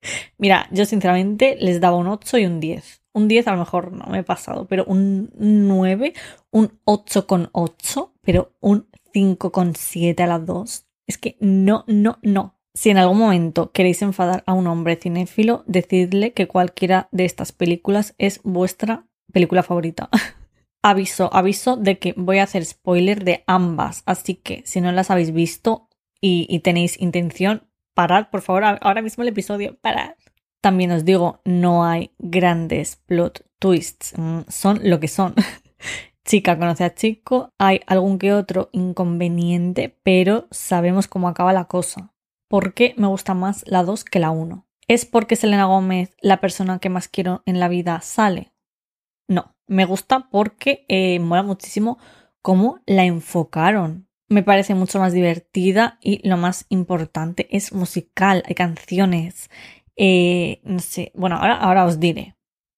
Mira, 0.38 0.68
yo 0.70 0.84
sinceramente 0.84 1.56
les 1.58 1.80
daba 1.80 1.96
un 1.96 2.06
8 2.06 2.38
y 2.38 2.46
un 2.46 2.60
10. 2.60 3.02
Un 3.14 3.26
10 3.26 3.48
a 3.48 3.52
lo 3.54 3.58
mejor 3.58 3.90
no 3.90 4.06
me 4.06 4.20
he 4.20 4.22
pasado, 4.22 4.68
pero 4.68 4.84
un 4.84 5.32
9, 5.38 6.12
un 6.52 6.78
8,8, 6.84 8.12
pero 8.22 8.52
un 8.60 8.86
5,7 9.12 10.20
a 10.20 10.28
las 10.28 10.46
2. 10.46 10.86
Es 11.08 11.18
que 11.18 11.36
no, 11.40 11.82
no, 11.88 12.20
no. 12.22 12.57
Si 12.78 12.90
en 12.90 12.98
algún 12.98 13.18
momento 13.18 13.72
queréis 13.72 14.02
enfadar 14.02 14.44
a 14.46 14.52
un 14.52 14.68
hombre 14.68 14.94
cinéfilo, 14.94 15.64
decidle 15.66 16.32
que 16.32 16.46
cualquiera 16.46 17.08
de 17.10 17.24
estas 17.24 17.50
películas 17.50 18.14
es 18.18 18.40
vuestra 18.44 19.04
película 19.32 19.64
favorita. 19.64 20.08
aviso, 20.82 21.28
aviso 21.34 21.76
de 21.76 21.98
que 21.98 22.14
voy 22.16 22.38
a 22.38 22.44
hacer 22.44 22.64
spoiler 22.64 23.24
de 23.24 23.42
ambas, 23.48 24.04
así 24.06 24.36
que 24.36 24.62
si 24.64 24.80
no 24.80 24.92
las 24.92 25.10
habéis 25.10 25.32
visto, 25.32 25.88
y, 26.20 26.56
tenéis 26.60 27.00
intención, 27.00 27.66
parad, 27.94 28.28
por 28.30 28.42
favor, 28.42 28.62
ahora 28.80 29.02
mismo 29.02 29.24
el 29.24 29.30
episodio, 29.30 29.76
parad. 29.80 30.14
También 30.60 30.92
os 30.92 31.04
digo, 31.04 31.40
no 31.44 31.84
hay 31.84 32.12
grandes 32.18 32.94
plot 32.94 33.44
twists, 33.58 34.14
mm, 34.16 34.42
son 34.46 34.82
lo 34.84 35.00
que 35.00 35.08
son. 35.08 35.34
Chica 36.24 36.56
conoce 36.56 36.84
a 36.84 36.94
chico, 36.94 37.52
hay 37.58 37.80
algún 37.88 38.20
que 38.20 38.32
otro 38.32 38.68
inconveniente, 38.70 39.98
pero 40.04 40.46
sabemos 40.52 41.08
cómo 41.08 41.26
acaba 41.26 41.52
la 41.52 41.64
cosa. 41.64 42.12
¿Por 42.48 42.72
qué 42.72 42.94
me 42.96 43.06
gusta 43.06 43.34
más 43.34 43.62
la 43.66 43.84
2 43.84 44.04
que 44.04 44.18
la 44.18 44.30
1? 44.30 44.66
¿Es 44.86 45.04
porque 45.04 45.36
Selena 45.36 45.66
Gómez, 45.66 46.16
la 46.22 46.40
persona 46.40 46.78
que 46.78 46.88
más 46.88 47.06
quiero 47.08 47.42
en 47.44 47.60
la 47.60 47.68
vida, 47.68 48.00
sale? 48.00 48.54
No, 49.28 49.54
me 49.66 49.84
gusta 49.84 50.30
porque 50.30 50.86
eh, 50.88 51.18
mola 51.20 51.42
muchísimo 51.42 51.98
cómo 52.40 52.80
la 52.86 53.04
enfocaron. 53.04 54.08
Me 54.28 54.42
parece 54.42 54.74
mucho 54.74 54.98
más 54.98 55.12
divertida 55.12 55.98
y 56.00 56.26
lo 56.26 56.38
más 56.38 56.64
importante 56.70 57.48
es 57.54 57.74
musical, 57.74 58.42
hay 58.46 58.54
canciones. 58.54 59.50
Eh, 59.96 60.62
no 60.64 60.78
sé, 60.78 61.12
bueno, 61.14 61.36
ahora, 61.36 61.56
ahora 61.56 61.84
os 61.84 62.00
diré. 62.00 62.34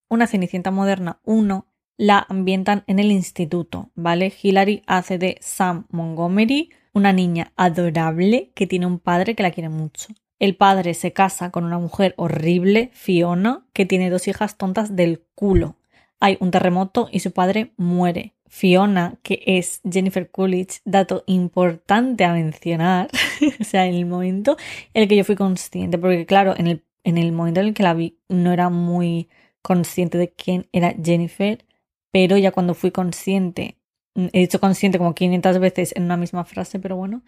Una 0.09 0.27
Cenicienta 0.27 0.71
moderna 0.71 1.21
1 1.23 1.65
la 1.95 2.25
ambientan 2.27 2.83
en 2.87 2.99
el 2.99 3.09
instituto, 3.11 3.91
¿vale? 3.95 4.33
Hilary 4.41 4.83
hace 4.87 5.17
de 5.17 5.37
Sam 5.39 5.85
Montgomery, 5.91 6.71
una 6.93 7.13
niña 7.13 7.53
adorable 7.55 8.51
que 8.53 8.67
tiene 8.67 8.85
un 8.85 8.99
padre 8.99 9.35
que 9.35 9.43
la 9.43 9.51
quiere 9.51 9.69
mucho. 9.69 10.13
El 10.39 10.55
padre 10.55 10.93
se 10.93 11.13
casa 11.13 11.51
con 11.51 11.65
una 11.65 11.77
mujer 11.77 12.15
horrible, 12.17 12.89
Fiona, 12.93 13.65
que 13.73 13.85
tiene 13.85 14.09
dos 14.09 14.27
hijas 14.27 14.57
tontas 14.57 14.95
del 14.95 15.23
culo. 15.35 15.77
Hay 16.19 16.37
un 16.39 16.51
terremoto 16.51 17.09
y 17.11 17.19
su 17.19 17.31
padre 17.31 17.73
muere. 17.77 18.33
Fiona, 18.47 19.17
que 19.23 19.41
es 19.45 19.79
Jennifer 19.89 20.29
Coolidge, 20.29 20.81
dato 20.83 21.23
importante 21.25 22.25
a 22.25 22.33
mencionar, 22.33 23.07
o 23.61 23.63
sea, 23.63 23.85
en 23.85 23.95
el 23.95 24.05
momento 24.05 24.57
en 24.93 25.03
el 25.03 25.07
que 25.07 25.15
yo 25.15 25.23
fui 25.23 25.35
consciente, 25.35 25.97
porque 25.97 26.25
claro, 26.25 26.53
en 26.57 26.67
el, 26.67 26.83
en 27.05 27.17
el 27.17 27.31
momento 27.31 27.61
en 27.61 27.67
el 27.67 27.73
que 27.73 27.83
la 27.83 27.93
vi 27.93 28.17
no 28.27 28.51
era 28.51 28.69
muy 28.69 29.29
consciente 29.61 30.17
de 30.17 30.33
quién 30.33 30.67
era 30.73 30.93
Jennifer, 31.01 31.63
pero 32.11 32.37
ya 32.37 32.51
cuando 32.51 32.73
fui 32.73 32.91
consciente, 32.91 33.77
he 34.15 34.39
dicho 34.39 34.59
consciente 34.59 34.97
como 34.97 35.15
500 35.15 35.59
veces 35.59 35.93
en 35.95 36.03
una 36.03 36.17
misma 36.17 36.43
frase, 36.43 36.79
pero 36.79 36.95
bueno, 36.95 37.23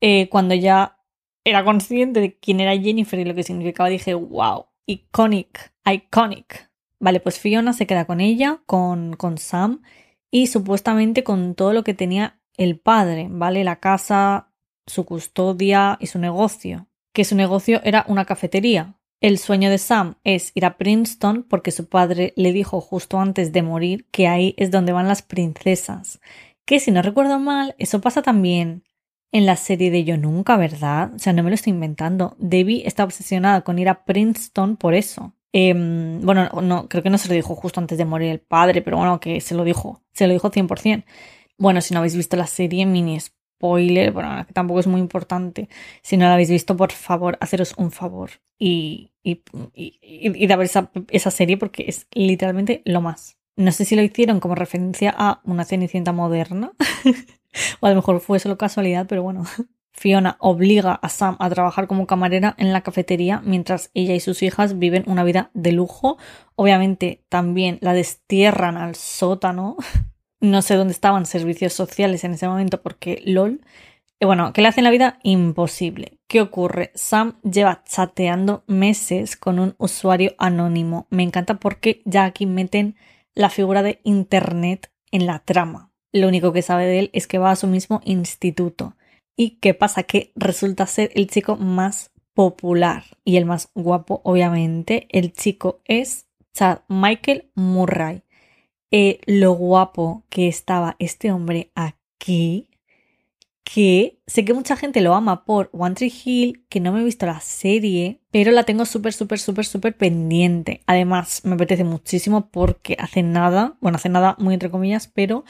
eh, 0.00 0.28
cuando 0.28 0.54
ya 0.54 0.98
era 1.44 1.64
consciente 1.64 2.20
de 2.20 2.38
quién 2.38 2.60
era 2.60 2.76
Jennifer 2.76 3.18
y 3.18 3.24
lo 3.24 3.34
que 3.34 3.42
significaba, 3.42 3.88
dije, 3.88 4.14
wow, 4.14 4.66
iconic, 4.86 5.72
iconic. 5.84 6.70
Vale, 7.00 7.20
pues 7.20 7.38
Fiona 7.38 7.72
se 7.72 7.86
queda 7.86 8.06
con 8.06 8.20
ella, 8.20 8.62
con, 8.66 9.14
con 9.14 9.38
Sam 9.38 9.82
y 10.30 10.48
supuestamente 10.48 11.24
con 11.24 11.54
todo 11.54 11.72
lo 11.72 11.84
que 11.84 11.94
tenía 11.94 12.40
el 12.56 12.78
padre, 12.78 13.28
¿vale? 13.30 13.64
La 13.64 13.76
casa, 13.76 14.52
su 14.86 15.04
custodia 15.04 15.96
y 16.00 16.08
su 16.08 16.18
negocio. 16.18 16.88
Que 17.14 17.24
su 17.24 17.36
negocio 17.36 17.80
era 17.84 18.04
una 18.08 18.24
cafetería, 18.24 18.97
el 19.20 19.38
sueño 19.38 19.70
de 19.70 19.78
Sam 19.78 20.14
es 20.24 20.52
ir 20.54 20.64
a 20.64 20.76
Princeton 20.76 21.42
porque 21.42 21.70
su 21.70 21.88
padre 21.88 22.32
le 22.36 22.52
dijo 22.52 22.80
justo 22.80 23.18
antes 23.18 23.52
de 23.52 23.62
morir 23.62 24.06
que 24.10 24.28
ahí 24.28 24.54
es 24.56 24.70
donde 24.70 24.92
van 24.92 25.08
las 25.08 25.22
princesas. 25.22 26.20
Que 26.64 26.80
si 26.80 26.90
no 26.90 27.02
recuerdo 27.02 27.38
mal, 27.38 27.74
eso 27.78 28.00
pasa 28.00 28.22
también 28.22 28.84
en 29.32 29.46
la 29.46 29.56
serie 29.56 29.90
de 29.90 30.04
Yo 30.04 30.16
Nunca, 30.16 30.56
¿verdad? 30.56 31.12
O 31.14 31.18
sea, 31.18 31.32
no 31.32 31.42
me 31.42 31.50
lo 31.50 31.54
estoy 31.54 31.72
inventando. 31.72 32.36
Debbie 32.38 32.86
está 32.86 33.04
obsesionada 33.04 33.62
con 33.62 33.78
ir 33.78 33.88
a 33.88 34.04
Princeton 34.04 34.76
por 34.76 34.94
eso. 34.94 35.34
Em, 35.52 36.20
bueno, 36.20 36.48
no, 36.62 36.88
creo 36.88 37.02
que 37.02 37.10
no 37.10 37.18
se 37.18 37.28
lo 37.28 37.34
dijo 37.34 37.54
justo 37.54 37.80
antes 37.80 37.98
de 37.98 38.04
morir 38.04 38.30
el 38.30 38.40
padre, 38.40 38.82
pero 38.82 38.98
bueno, 38.98 39.20
que 39.20 39.40
se 39.40 39.54
lo 39.54 39.64
dijo. 39.64 40.02
Se 40.12 40.26
lo 40.26 40.32
dijo 40.32 40.50
100%. 40.50 41.04
Bueno, 41.58 41.80
si 41.80 41.92
no 41.92 41.98
habéis 42.00 42.16
visto 42.16 42.36
la 42.36 42.46
serie, 42.46 42.86
mini 42.86 43.18
spoiler, 43.58 44.12
bueno, 44.12 44.46
tampoco 44.52 44.80
es 44.80 44.86
muy 44.86 45.00
importante. 45.00 45.68
Si 46.02 46.16
no 46.16 46.26
la 46.26 46.34
habéis 46.34 46.50
visto, 46.50 46.76
por 46.76 46.92
favor, 46.92 47.36
haceros 47.40 47.74
un 47.76 47.90
favor 47.90 48.30
y, 48.58 49.10
y, 49.22 49.42
y, 49.74 50.46
de 50.46 50.56
ver 50.56 50.66
esa, 50.66 50.90
esa, 51.10 51.30
serie 51.30 51.56
porque 51.56 51.86
es 51.88 52.06
literalmente 52.12 52.82
lo 52.84 53.00
más. 53.00 53.36
No 53.56 53.72
sé 53.72 53.84
si 53.84 53.96
lo 53.96 54.02
hicieron 54.02 54.38
como 54.38 54.54
referencia 54.54 55.12
a 55.16 55.40
una 55.44 55.64
cenicienta 55.64 56.12
moderna 56.12 56.72
o 57.80 57.86
a 57.86 57.90
lo 57.90 57.96
mejor 57.96 58.20
fue 58.20 58.38
solo 58.38 58.56
casualidad, 58.56 59.06
pero 59.08 59.22
bueno. 59.22 59.44
Fiona 59.90 60.36
obliga 60.38 60.92
a 60.92 61.08
Sam 61.08 61.36
a 61.40 61.50
trabajar 61.50 61.88
como 61.88 62.06
camarera 62.06 62.54
en 62.56 62.72
la 62.72 62.82
cafetería 62.82 63.42
mientras 63.44 63.90
ella 63.94 64.14
y 64.14 64.20
sus 64.20 64.44
hijas 64.44 64.78
viven 64.78 65.02
una 65.08 65.24
vida 65.24 65.50
de 65.54 65.72
lujo. 65.72 66.18
Obviamente 66.54 67.24
también 67.28 67.78
la 67.80 67.94
destierran 67.94 68.76
al 68.76 68.94
sótano 68.94 69.76
no 70.40 70.62
sé 70.62 70.74
dónde 70.74 70.92
estaban 70.92 71.26
servicios 71.26 71.72
sociales 71.72 72.24
en 72.24 72.34
ese 72.34 72.48
momento 72.48 72.80
porque 72.82 73.22
LOL. 73.24 73.60
Y 74.20 74.26
bueno, 74.26 74.52
que 74.52 74.62
le 74.62 74.68
hacen 74.68 74.84
la 74.84 74.90
vida 74.90 75.18
imposible. 75.22 76.18
¿Qué 76.26 76.40
ocurre? 76.40 76.90
Sam 76.94 77.38
lleva 77.42 77.84
chateando 77.84 78.64
meses 78.66 79.36
con 79.36 79.58
un 79.60 79.74
usuario 79.78 80.34
anónimo. 80.38 81.06
Me 81.10 81.22
encanta 81.22 81.54
porque 81.54 82.02
ya 82.04 82.24
aquí 82.24 82.46
meten 82.46 82.96
la 83.34 83.48
figura 83.48 83.82
de 83.82 84.00
Internet 84.02 84.90
en 85.12 85.26
la 85.26 85.38
trama. 85.38 85.92
Lo 86.12 86.26
único 86.26 86.52
que 86.52 86.62
sabe 86.62 86.86
de 86.86 86.98
él 86.98 87.10
es 87.12 87.26
que 87.26 87.38
va 87.38 87.52
a 87.52 87.56
su 87.56 87.68
mismo 87.68 88.00
instituto. 88.04 88.96
¿Y 89.36 89.58
qué 89.60 89.74
pasa? 89.74 90.02
Que 90.02 90.32
resulta 90.34 90.86
ser 90.86 91.12
el 91.14 91.28
chico 91.28 91.56
más 91.56 92.10
popular 92.34 93.04
y 93.24 93.36
el 93.36 93.44
más 93.44 93.70
guapo, 93.74 94.20
obviamente. 94.24 95.06
El 95.10 95.32
chico 95.32 95.80
es 95.84 96.26
Chad 96.54 96.80
Michael 96.88 97.50
Murray. 97.54 98.22
Eh, 98.90 99.20
lo 99.26 99.52
guapo 99.52 100.24
que 100.30 100.48
estaba 100.48 100.96
este 100.98 101.30
hombre 101.30 101.70
aquí, 101.74 102.68
que 103.70 104.18
sé 104.26 104.46
que 104.46 104.54
mucha 104.54 104.76
gente 104.76 105.02
lo 105.02 105.14
ama 105.14 105.44
por 105.44 105.68
One 105.74 105.94
Tree 105.94 106.12
Hill, 106.24 106.64
que 106.70 106.80
no 106.80 106.90
me 106.90 107.02
he 107.02 107.04
visto 107.04 107.26
la 107.26 107.40
serie, 107.40 108.22
pero 108.30 108.50
la 108.50 108.64
tengo 108.64 108.86
súper, 108.86 109.12
súper, 109.12 109.38
súper, 109.38 109.66
súper 109.66 109.94
pendiente. 109.94 110.80
Además, 110.86 111.42
me 111.44 111.54
apetece 111.54 111.84
muchísimo 111.84 112.48
porque 112.50 112.96
hace 112.98 113.22
nada, 113.22 113.76
bueno, 113.82 113.96
hace 113.96 114.08
nada 114.08 114.36
muy 114.38 114.54
entre 114.54 114.70
comillas, 114.70 115.06
pero 115.08 115.44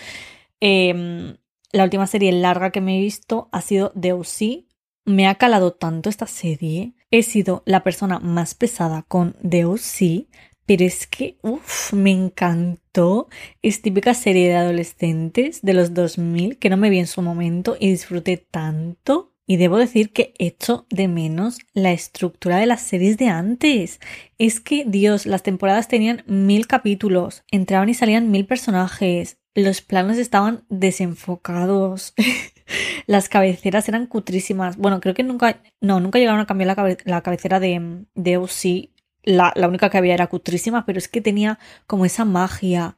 em, 0.59 1.37
la 1.71 1.85
última 1.85 2.09
serie 2.09 2.33
larga 2.33 2.73
que 2.73 2.81
me 2.81 2.99
he 2.99 3.01
visto 3.01 3.49
ha 3.53 3.61
sido 3.61 3.93
The 3.93 4.13
O.C. 4.15 4.67
Me 5.05 5.29
ha 5.29 5.37
calado 5.37 5.75
tanto 5.75 6.11
esta 6.11 6.27
serie. 6.27 6.95
He 7.13 7.23
sido 7.23 7.63
la 7.67 7.85
persona 7.85 8.19
más 8.19 8.55
pesada 8.55 9.03
con 9.03 9.37
The 9.49 9.65
O.C., 9.65 10.27
pero 10.69 10.85
es 10.85 11.07
que, 11.07 11.39
uff, 11.41 11.95
me 11.95 12.11
encantó. 12.11 13.29
Es 13.63 13.81
típica 13.81 14.13
serie 14.13 14.49
de 14.49 14.57
adolescentes 14.57 15.63
de 15.63 15.73
los 15.73 15.95
2000 15.95 16.59
que 16.59 16.69
no 16.69 16.77
me 16.77 16.91
vi 16.91 16.99
en 16.99 17.07
su 17.07 17.23
momento 17.23 17.79
y 17.81 17.89
disfruté 17.89 18.37
tanto. 18.37 19.33
Y 19.47 19.57
debo 19.57 19.79
decir 19.79 20.13
que 20.13 20.35
echo 20.39 20.87
de 20.91 21.09
menos 21.09 21.59
la 21.73 21.93
estructura 21.93 22.59
de 22.59 22.67
las 22.67 22.83
series 22.83 23.17
de 23.17 23.29
antes. 23.29 23.99
Es 24.37 24.61
que, 24.61 24.85
Dios, 24.87 25.25
las 25.25 25.43
temporadas 25.43 25.89
tenían 25.89 26.23
mil 26.27 26.67
capítulos, 26.67 27.45
entraban 27.51 27.89
y 27.89 27.95
salían 27.95 28.31
mil 28.31 28.45
personajes, 28.45 29.39
los 29.55 29.81
planos 29.81 30.19
estaban 30.19 30.65
desenfocados, 30.69 32.13
las 33.07 33.31
cabeceras 33.31 33.89
eran 33.89 34.05
cutrísimas. 34.07 34.77
Bueno, 34.77 35.01
creo 35.01 35.15
que 35.15 35.23
nunca, 35.23 35.63
no, 35.81 35.99
nunca 35.99 36.19
llegaron 36.19 36.41
a 36.41 36.47
cambiar 36.47 36.77
la, 37.07 37.23
cabecera 37.23 37.59
de, 37.59 38.05
de 38.15 38.37
OC 38.37 38.91
la, 39.23 39.53
única 39.69 39.91
que 39.91 39.99
había 39.99 40.15
era 40.15 40.29
cutrísima, 40.29 40.85
pero 40.87 40.99
es 40.99 41.09
que 41.09 41.21
tenía 41.21 41.59
como 41.87 42.05
esa 42.05 42.25
magia. 42.25 42.97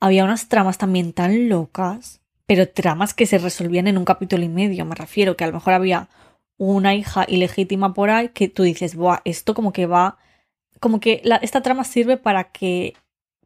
Había 0.00 0.24
unas 0.24 0.48
tramas 0.48 0.78
también 0.78 1.12
tan 1.12 1.48
locas, 1.48 2.20
pero 2.46 2.68
tramas 2.68 3.14
que 3.14 3.26
se 3.26 3.38
resolvían 3.38 3.86
en 3.86 3.98
un 3.98 4.04
capítulo 4.04 4.44
y 4.44 4.48
medio. 4.48 4.84
Me 4.84 4.94
refiero 4.94 5.36
que 5.36 5.44
a 5.44 5.48
lo 5.48 5.54
mejor 5.54 5.74
había 5.74 6.08
una 6.56 6.94
hija 6.94 7.24
ilegítima 7.28 7.94
por 7.94 8.10
ahí 8.10 8.30
que 8.30 8.48
tú 8.48 8.62
dices, 8.62 8.96
Buah, 8.96 9.20
esto 9.24 9.54
como 9.54 9.72
que 9.72 9.86
va. 9.86 10.18
Como 10.80 11.00
que 11.00 11.22
esta 11.42 11.62
trama 11.62 11.84
sirve 11.84 12.16
para 12.16 12.52
que, 12.52 12.94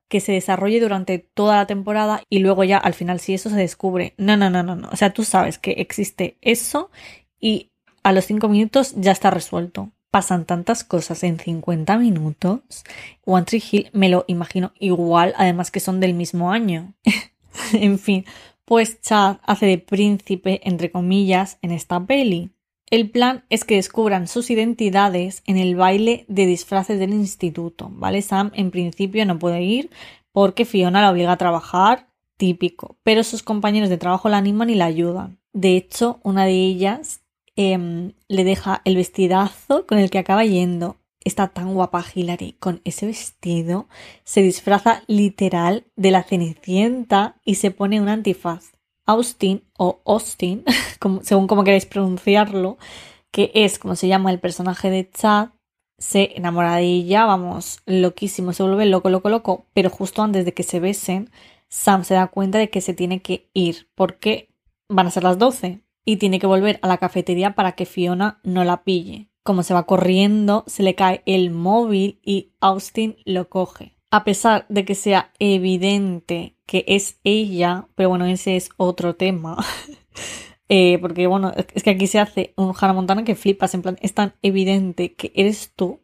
que 0.09 0.21
se 0.21 0.33
desarrolle 0.33 0.81
durante 0.81 1.19
toda 1.19 1.57
la 1.57 1.67
temporada 1.67 2.23
y 2.29 2.41
luego 2.41 2.64
ya 2.64 2.79
al 2.79 2.95
final, 2.95 3.21
si 3.21 3.35
eso 3.35 3.50
se 3.50 3.57
descubre. 3.57 4.14
No, 4.19 4.37
no, 4.37 4.50
no, 4.50 4.62
no, 4.62 4.76
no. 4.76 4.88
O 4.91 4.97
sea, 4.97 5.12
tú 5.12 5.25
sabes 5.25 5.59
que 5.59 5.73
existe 5.73 6.37
eso 6.43 6.91
y 7.41 7.71
a 8.02 8.12
los 8.12 8.26
cinco 8.26 8.49
minutos 8.49 8.95
ya 8.97 9.12
está 9.12 9.31
resuelto 9.31 9.93
pasan 10.12 10.45
tantas 10.45 10.85
cosas 10.85 11.25
en 11.25 11.38
50 11.38 11.97
minutos. 11.97 12.61
One 13.25 13.47
Tree 13.47 13.62
Hill 13.69 13.90
me 13.95 14.11
lo 14.11 14.26
imagino 14.28 14.73
igual, 14.78 15.33
además 15.38 15.71
que 15.71 15.81
son 15.81 16.00
del 16.00 16.12
mismo 16.12 16.52
año. 16.52 16.92
en 17.73 17.99
fin, 17.99 18.26
pues 18.66 19.00
Chad 19.00 19.38
hace 19.42 19.64
de 19.64 19.78
príncipe, 19.78 20.61
entre 20.64 20.90
comillas, 20.90 21.59
en 21.62 21.73
esta 21.73 21.99
peli. 22.04 22.50
El 22.90 23.09
plan 23.09 23.47
es 23.49 23.64
que 23.64 23.76
descubran 23.76 24.28
sus 24.28 24.50
identidades 24.50 25.42
en 25.47 25.57
el 25.57 25.76
baile 25.76 26.26
de 26.28 26.45
disfraces 26.45 26.99
del 26.99 27.14
instituto, 27.14 27.88
¿vale? 27.90 28.21
Sam 28.21 28.50
en 28.54 28.71
principio 28.71 29.25
no 29.25 29.38
puede 29.38 29.62
ir 29.62 29.88
porque 30.31 30.66
Fiona 30.66 31.00
la 31.00 31.11
obliga 31.11 31.33
a 31.33 31.38
trabajar, 31.38 32.09
típico, 32.37 32.99
pero 33.02 33.25
sus 33.25 33.42
compañeros 33.42 33.88
de 33.88 33.97
trabajo 33.97 34.28
la 34.28 34.37
animan 34.37 34.69
y 34.69 34.75
la 34.75 34.85
ayudan. 34.85 35.38
De 35.54 35.75
hecho, 35.75 36.21
una 36.23 36.45
de 36.45 36.52
ellas 36.52 37.22
Em, 37.56 38.14
le 38.28 38.44
deja 38.44 38.80
el 38.85 38.97
vestidazo 38.97 39.87
con 39.87 39.99
el 39.99 40.11
que 40.11 40.18
acaba 40.18 40.44
yendo. 40.44 40.97
Está 41.25 41.49
tan 41.49 41.75
guapa 41.75 42.04
Hilary 42.14 42.52
con 42.59 42.80
ese 42.85 43.06
vestido. 43.06 43.88
Se 44.25 44.42
disfraza 44.42 45.02
literal 45.06 45.87
de 45.97 46.11
la 46.11 46.23
cenicienta 46.23 47.37
y 47.44 47.56
se 47.56 47.71
pone 47.71 48.00
un 48.00 48.09
antifaz. 48.09 48.73
Austin 49.06 49.64
o 49.76 50.00
Austin, 50.06 50.64
según 51.23 51.47
como 51.47 51.64
queráis 51.64 51.87
pronunciarlo, 51.87 52.78
que 53.30 53.50
es 53.54 53.78
como 53.78 53.97
se 53.97 54.09
llama 54.09 54.30
el 54.30 54.40
personaje 54.40 54.90
de 54.90 55.11
Chad, 55.11 55.50
se 55.99 56.32
enamora 56.37 56.76
de 56.76 56.85
ella, 56.85 57.25
vamos, 57.26 57.80
loquísimo, 57.87 58.52
se 58.52 58.62
vuelve 58.62 58.87
loco, 58.87 59.11
loco, 59.11 59.28
loco, 59.28 59.66
pero 59.75 59.90
justo 59.90 60.23
antes 60.23 60.44
de 60.44 60.54
que 60.54 60.62
se 60.62 60.80
besen, 60.80 61.30
Sam 61.68 62.04
se 62.04 62.14
da 62.14 62.28
cuenta 62.28 62.59
de 62.59 62.71
que 62.71 62.80
se 62.80 62.94
tiene 62.94 63.23
que 63.23 63.49
ir 63.54 63.88
porque 63.94 64.49
van 64.88 65.06
a 65.06 65.11
ser 65.11 65.25
las 65.25 65.38
12 65.38 65.80
y 66.04 66.16
tiene 66.16 66.38
que 66.38 66.47
volver 66.47 66.78
a 66.82 66.88
la 66.88 66.99
cafetería 66.99 67.54
para 67.54 67.73
que 67.73 67.87
Fiona 67.87 68.40
no 68.42 68.64
la 68.64 68.85
pille. 68.85 69.28
Como 69.42 69.62
se 69.62 69.75
va 69.75 69.87
corriendo, 69.87 70.64
se 70.66 70.82
le 70.82 70.94
cae 70.94 71.23
el 71.26 71.50
móvil 71.50 72.21
y 72.23 72.52
Austin 72.61 73.16
lo 73.25 73.49
coge. 73.49 73.97
A 74.11 74.25
pesar 74.25 74.66
de 74.68 74.85
que 74.85 74.94
sea 74.94 75.32
evidente 75.38 76.56
que 76.66 76.85
es 76.87 77.18
ella, 77.25 77.88
pero 77.94 78.11
bueno, 78.11 78.26
ese 78.26 78.56
es 78.56 78.71
otro 78.76 79.16
tema. 79.16 79.56
Eh, 80.75 80.97
porque 81.02 81.26
bueno, 81.26 81.52
es 81.75 81.82
que 81.82 81.90
aquí 81.90 82.06
se 82.06 82.18
hace 82.18 82.54
un 82.56 82.73
Hannah 82.75 82.94
Montana 82.94 83.25
que 83.25 83.35
flipas, 83.35 83.75
en 83.75 83.82
plan, 83.82 83.99
es 84.00 84.14
tan 84.14 84.32
evidente 84.40 85.12
que 85.12 85.30
eres 85.35 85.75
tú, 85.76 86.00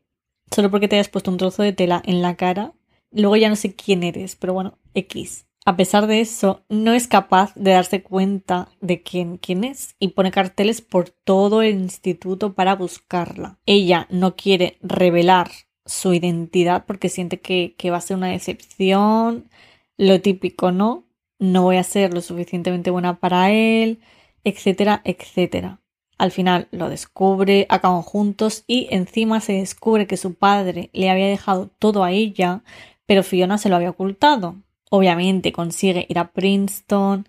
solo 0.50 0.70
porque 0.70 0.88
te 0.88 0.96
hayas 0.96 1.08
puesto 1.08 1.30
un 1.30 1.38
trozo 1.38 1.62
de 1.62 1.72
tela 1.72 2.02
en 2.04 2.20
la 2.20 2.36
cara. 2.36 2.74
Luego 3.10 3.36
ya 3.36 3.48
no 3.48 3.56
sé 3.56 3.74
quién 3.74 4.02
eres, 4.02 4.36
pero 4.36 4.52
bueno, 4.52 4.78
X. 4.92 5.47
A 5.68 5.76
pesar 5.76 6.06
de 6.06 6.22
eso, 6.22 6.64
no 6.70 6.94
es 6.94 7.08
capaz 7.08 7.54
de 7.54 7.72
darse 7.72 8.02
cuenta 8.02 8.70
de 8.80 9.02
quién, 9.02 9.36
quién 9.36 9.64
es 9.64 9.96
y 9.98 10.08
pone 10.08 10.30
carteles 10.30 10.80
por 10.80 11.10
todo 11.10 11.60
el 11.60 11.74
instituto 11.74 12.54
para 12.54 12.74
buscarla. 12.74 13.58
Ella 13.66 14.06
no 14.08 14.34
quiere 14.34 14.78
revelar 14.80 15.50
su 15.84 16.14
identidad 16.14 16.86
porque 16.86 17.10
siente 17.10 17.42
que, 17.42 17.74
que 17.76 17.90
va 17.90 17.98
a 17.98 18.00
ser 18.00 18.16
una 18.16 18.28
decepción, 18.28 19.50
lo 19.98 20.22
típico, 20.22 20.72
¿no? 20.72 21.04
No 21.38 21.64
voy 21.64 21.76
a 21.76 21.82
ser 21.82 22.14
lo 22.14 22.22
suficientemente 22.22 22.90
buena 22.90 23.20
para 23.20 23.50
él, 23.50 24.00
etcétera, 24.44 25.02
etcétera. 25.04 25.82
Al 26.16 26.30
final 26.30 26.68
lo 26.70 26.88
descubre, 26.88 27.66
acaban 27.68 28.00
juntos 28.00 28.64
y 28.66 28.88
encima 28.90 29.40
se 29.40 29.52
descubre 29.52 30.06
que 30.06 30.16
su 30.16 30.32
padre 30.32 30.88
le 30.94 31.10
había 31.10 31.26
dejado 31.26 31.68
todo 31.78 32.04
a 32.04 32.12
ella, 32.12 32.62
pero 33.04 33.22
Fiona 33.22 33.58
se 33.58 33.68
lo 33.68 33.76
había 33.76 33.90
ocultado. 33.90 34.56
Obviamente 34.90 35.52
consigue 35.52 36.06
ir 36.08 36.18
a 36.18 36.32
Princeton 36.32 37.28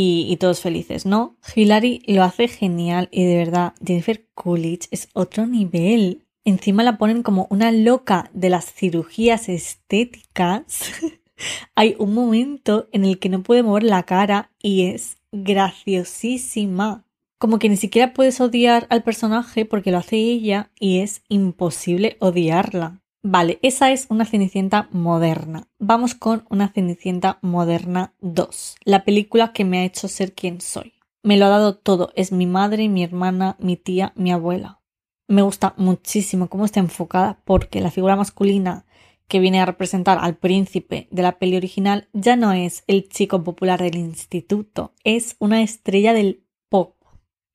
y, 0.00 0.36
todos 0.36 0.60
felices, 0.60 1.06
¿no? 1.06 1.36
Hilary 1.56 2.02
lo 2.06 2.22
hace 2.22 2.46
genial 2.46 3.08
y 3.10 3.24
de 3.24 3.36
verdad 3.36 3.74
Jennifer 3.84 4.24
Coolidge 4.34 4.86
es 4.92 5.08
otro 5.12 5.44
nivel. 5.44 6.24
Encima 6.44 6.84
la 6.84 6.98
ponen 6.98 7.24
como 7.24 7.48
una 7.50 7.72
loca 7.72 8.30
de 8.32 8.48
las 8.48 8.72
cirugías 8.72 9.48
estéticas. 9.48 10.92
Hay 11.74 11.96
un 11.98 12.14
momento 12.14 12.88
en 12.92 13.04
el 13.04 13.18
que 13.18 13.28
no 13.28 13.42
puede 13.42 13.64
mover 13.64 13.82
la 13.82 14.04
cara 14.04 14.52
y 14.62 14.86
es 14.86 15.16
graciosísima. 15.32 17.04
Como 17.38 17.58
que 17.58 17.68
ni 17.68 17.76
siquiera 17.76 18.14
puedes 18.14 18.40
odiar 18.40 18.86
al 18.90 19.02
personaje 19.02 19.64
porque 19.64 19.90
lo 19.90 19.98
hace 19.98 20.16
ella 20.16 20.70
y 20.78 21.00
es 21.00 21.22
imposible 21.28 22.16
odiarla. 22.20 23.00
Vale, 23.22 23.58
esa 23.62 23.90
es 23.90 24.06
una 24.10 24.24
Cenicienta 24.24 24.88
moderna. 24.92 25.66
Vamos 25.80 26.14
con 26.14 26.44
una 26.50 26.68
Cenicienta 26.68 27.38
moderna 27.42 28.14
2, 28.20 28.76
la 28.84 29.04
película 29.04 29.52
que 29.52 29.64
me 29.64 29.80
ha 29.80 29.84
hecho 29.84 30.06
ser 30.06 30.34
quien 30.34 30.60
soy. 30.60 30.92
Me 31.24 31.36
lo 31.36 31.46
ha 31.46 31.48
dado 31.48 31.76
todo, 31.76 32.12
es 32.14 32.30
mi 32.30 32.46
madre, 32.46 32.88
mi 32.88 33.02
hermana, 33.02 33.56
mi 33.58 33.76
tía, 33.76 34.12
mi 34.14 34.30
abuela. 34.30 34.80
Me 35.26 35.42
gusta 35.42 35.74
muchísimo 35.76 36.48
cómo 36.48 36.64
está 36.64 36.78
enfocada 36.78 37.42
porque 37.44 37.80
la 37.80 37.90
figura 37.90 38.14
masculina 38.14 38.86
que 39.26 39.40
viene 39.40 39.60
a 39.60 39.66
representar 39.66 40.18
al 40.20 40.36
príncipe 40.36 41.08
de 41.10 41.22
la 41.22 41.38
peli 41.38 41.56
original, 41.56 42.08
ya 42.12 42.36
no 42.36 42.52
es 42.52 42.84
el 42.86 43.08
chico 43.08 43.44
popular 43.44 43.80
del 43.82 43.96
instituto, 43.96 44.94
es 45.04 45.36
una 45.38 45.62
estrella 45.62 46.12
del. 46.14 46.44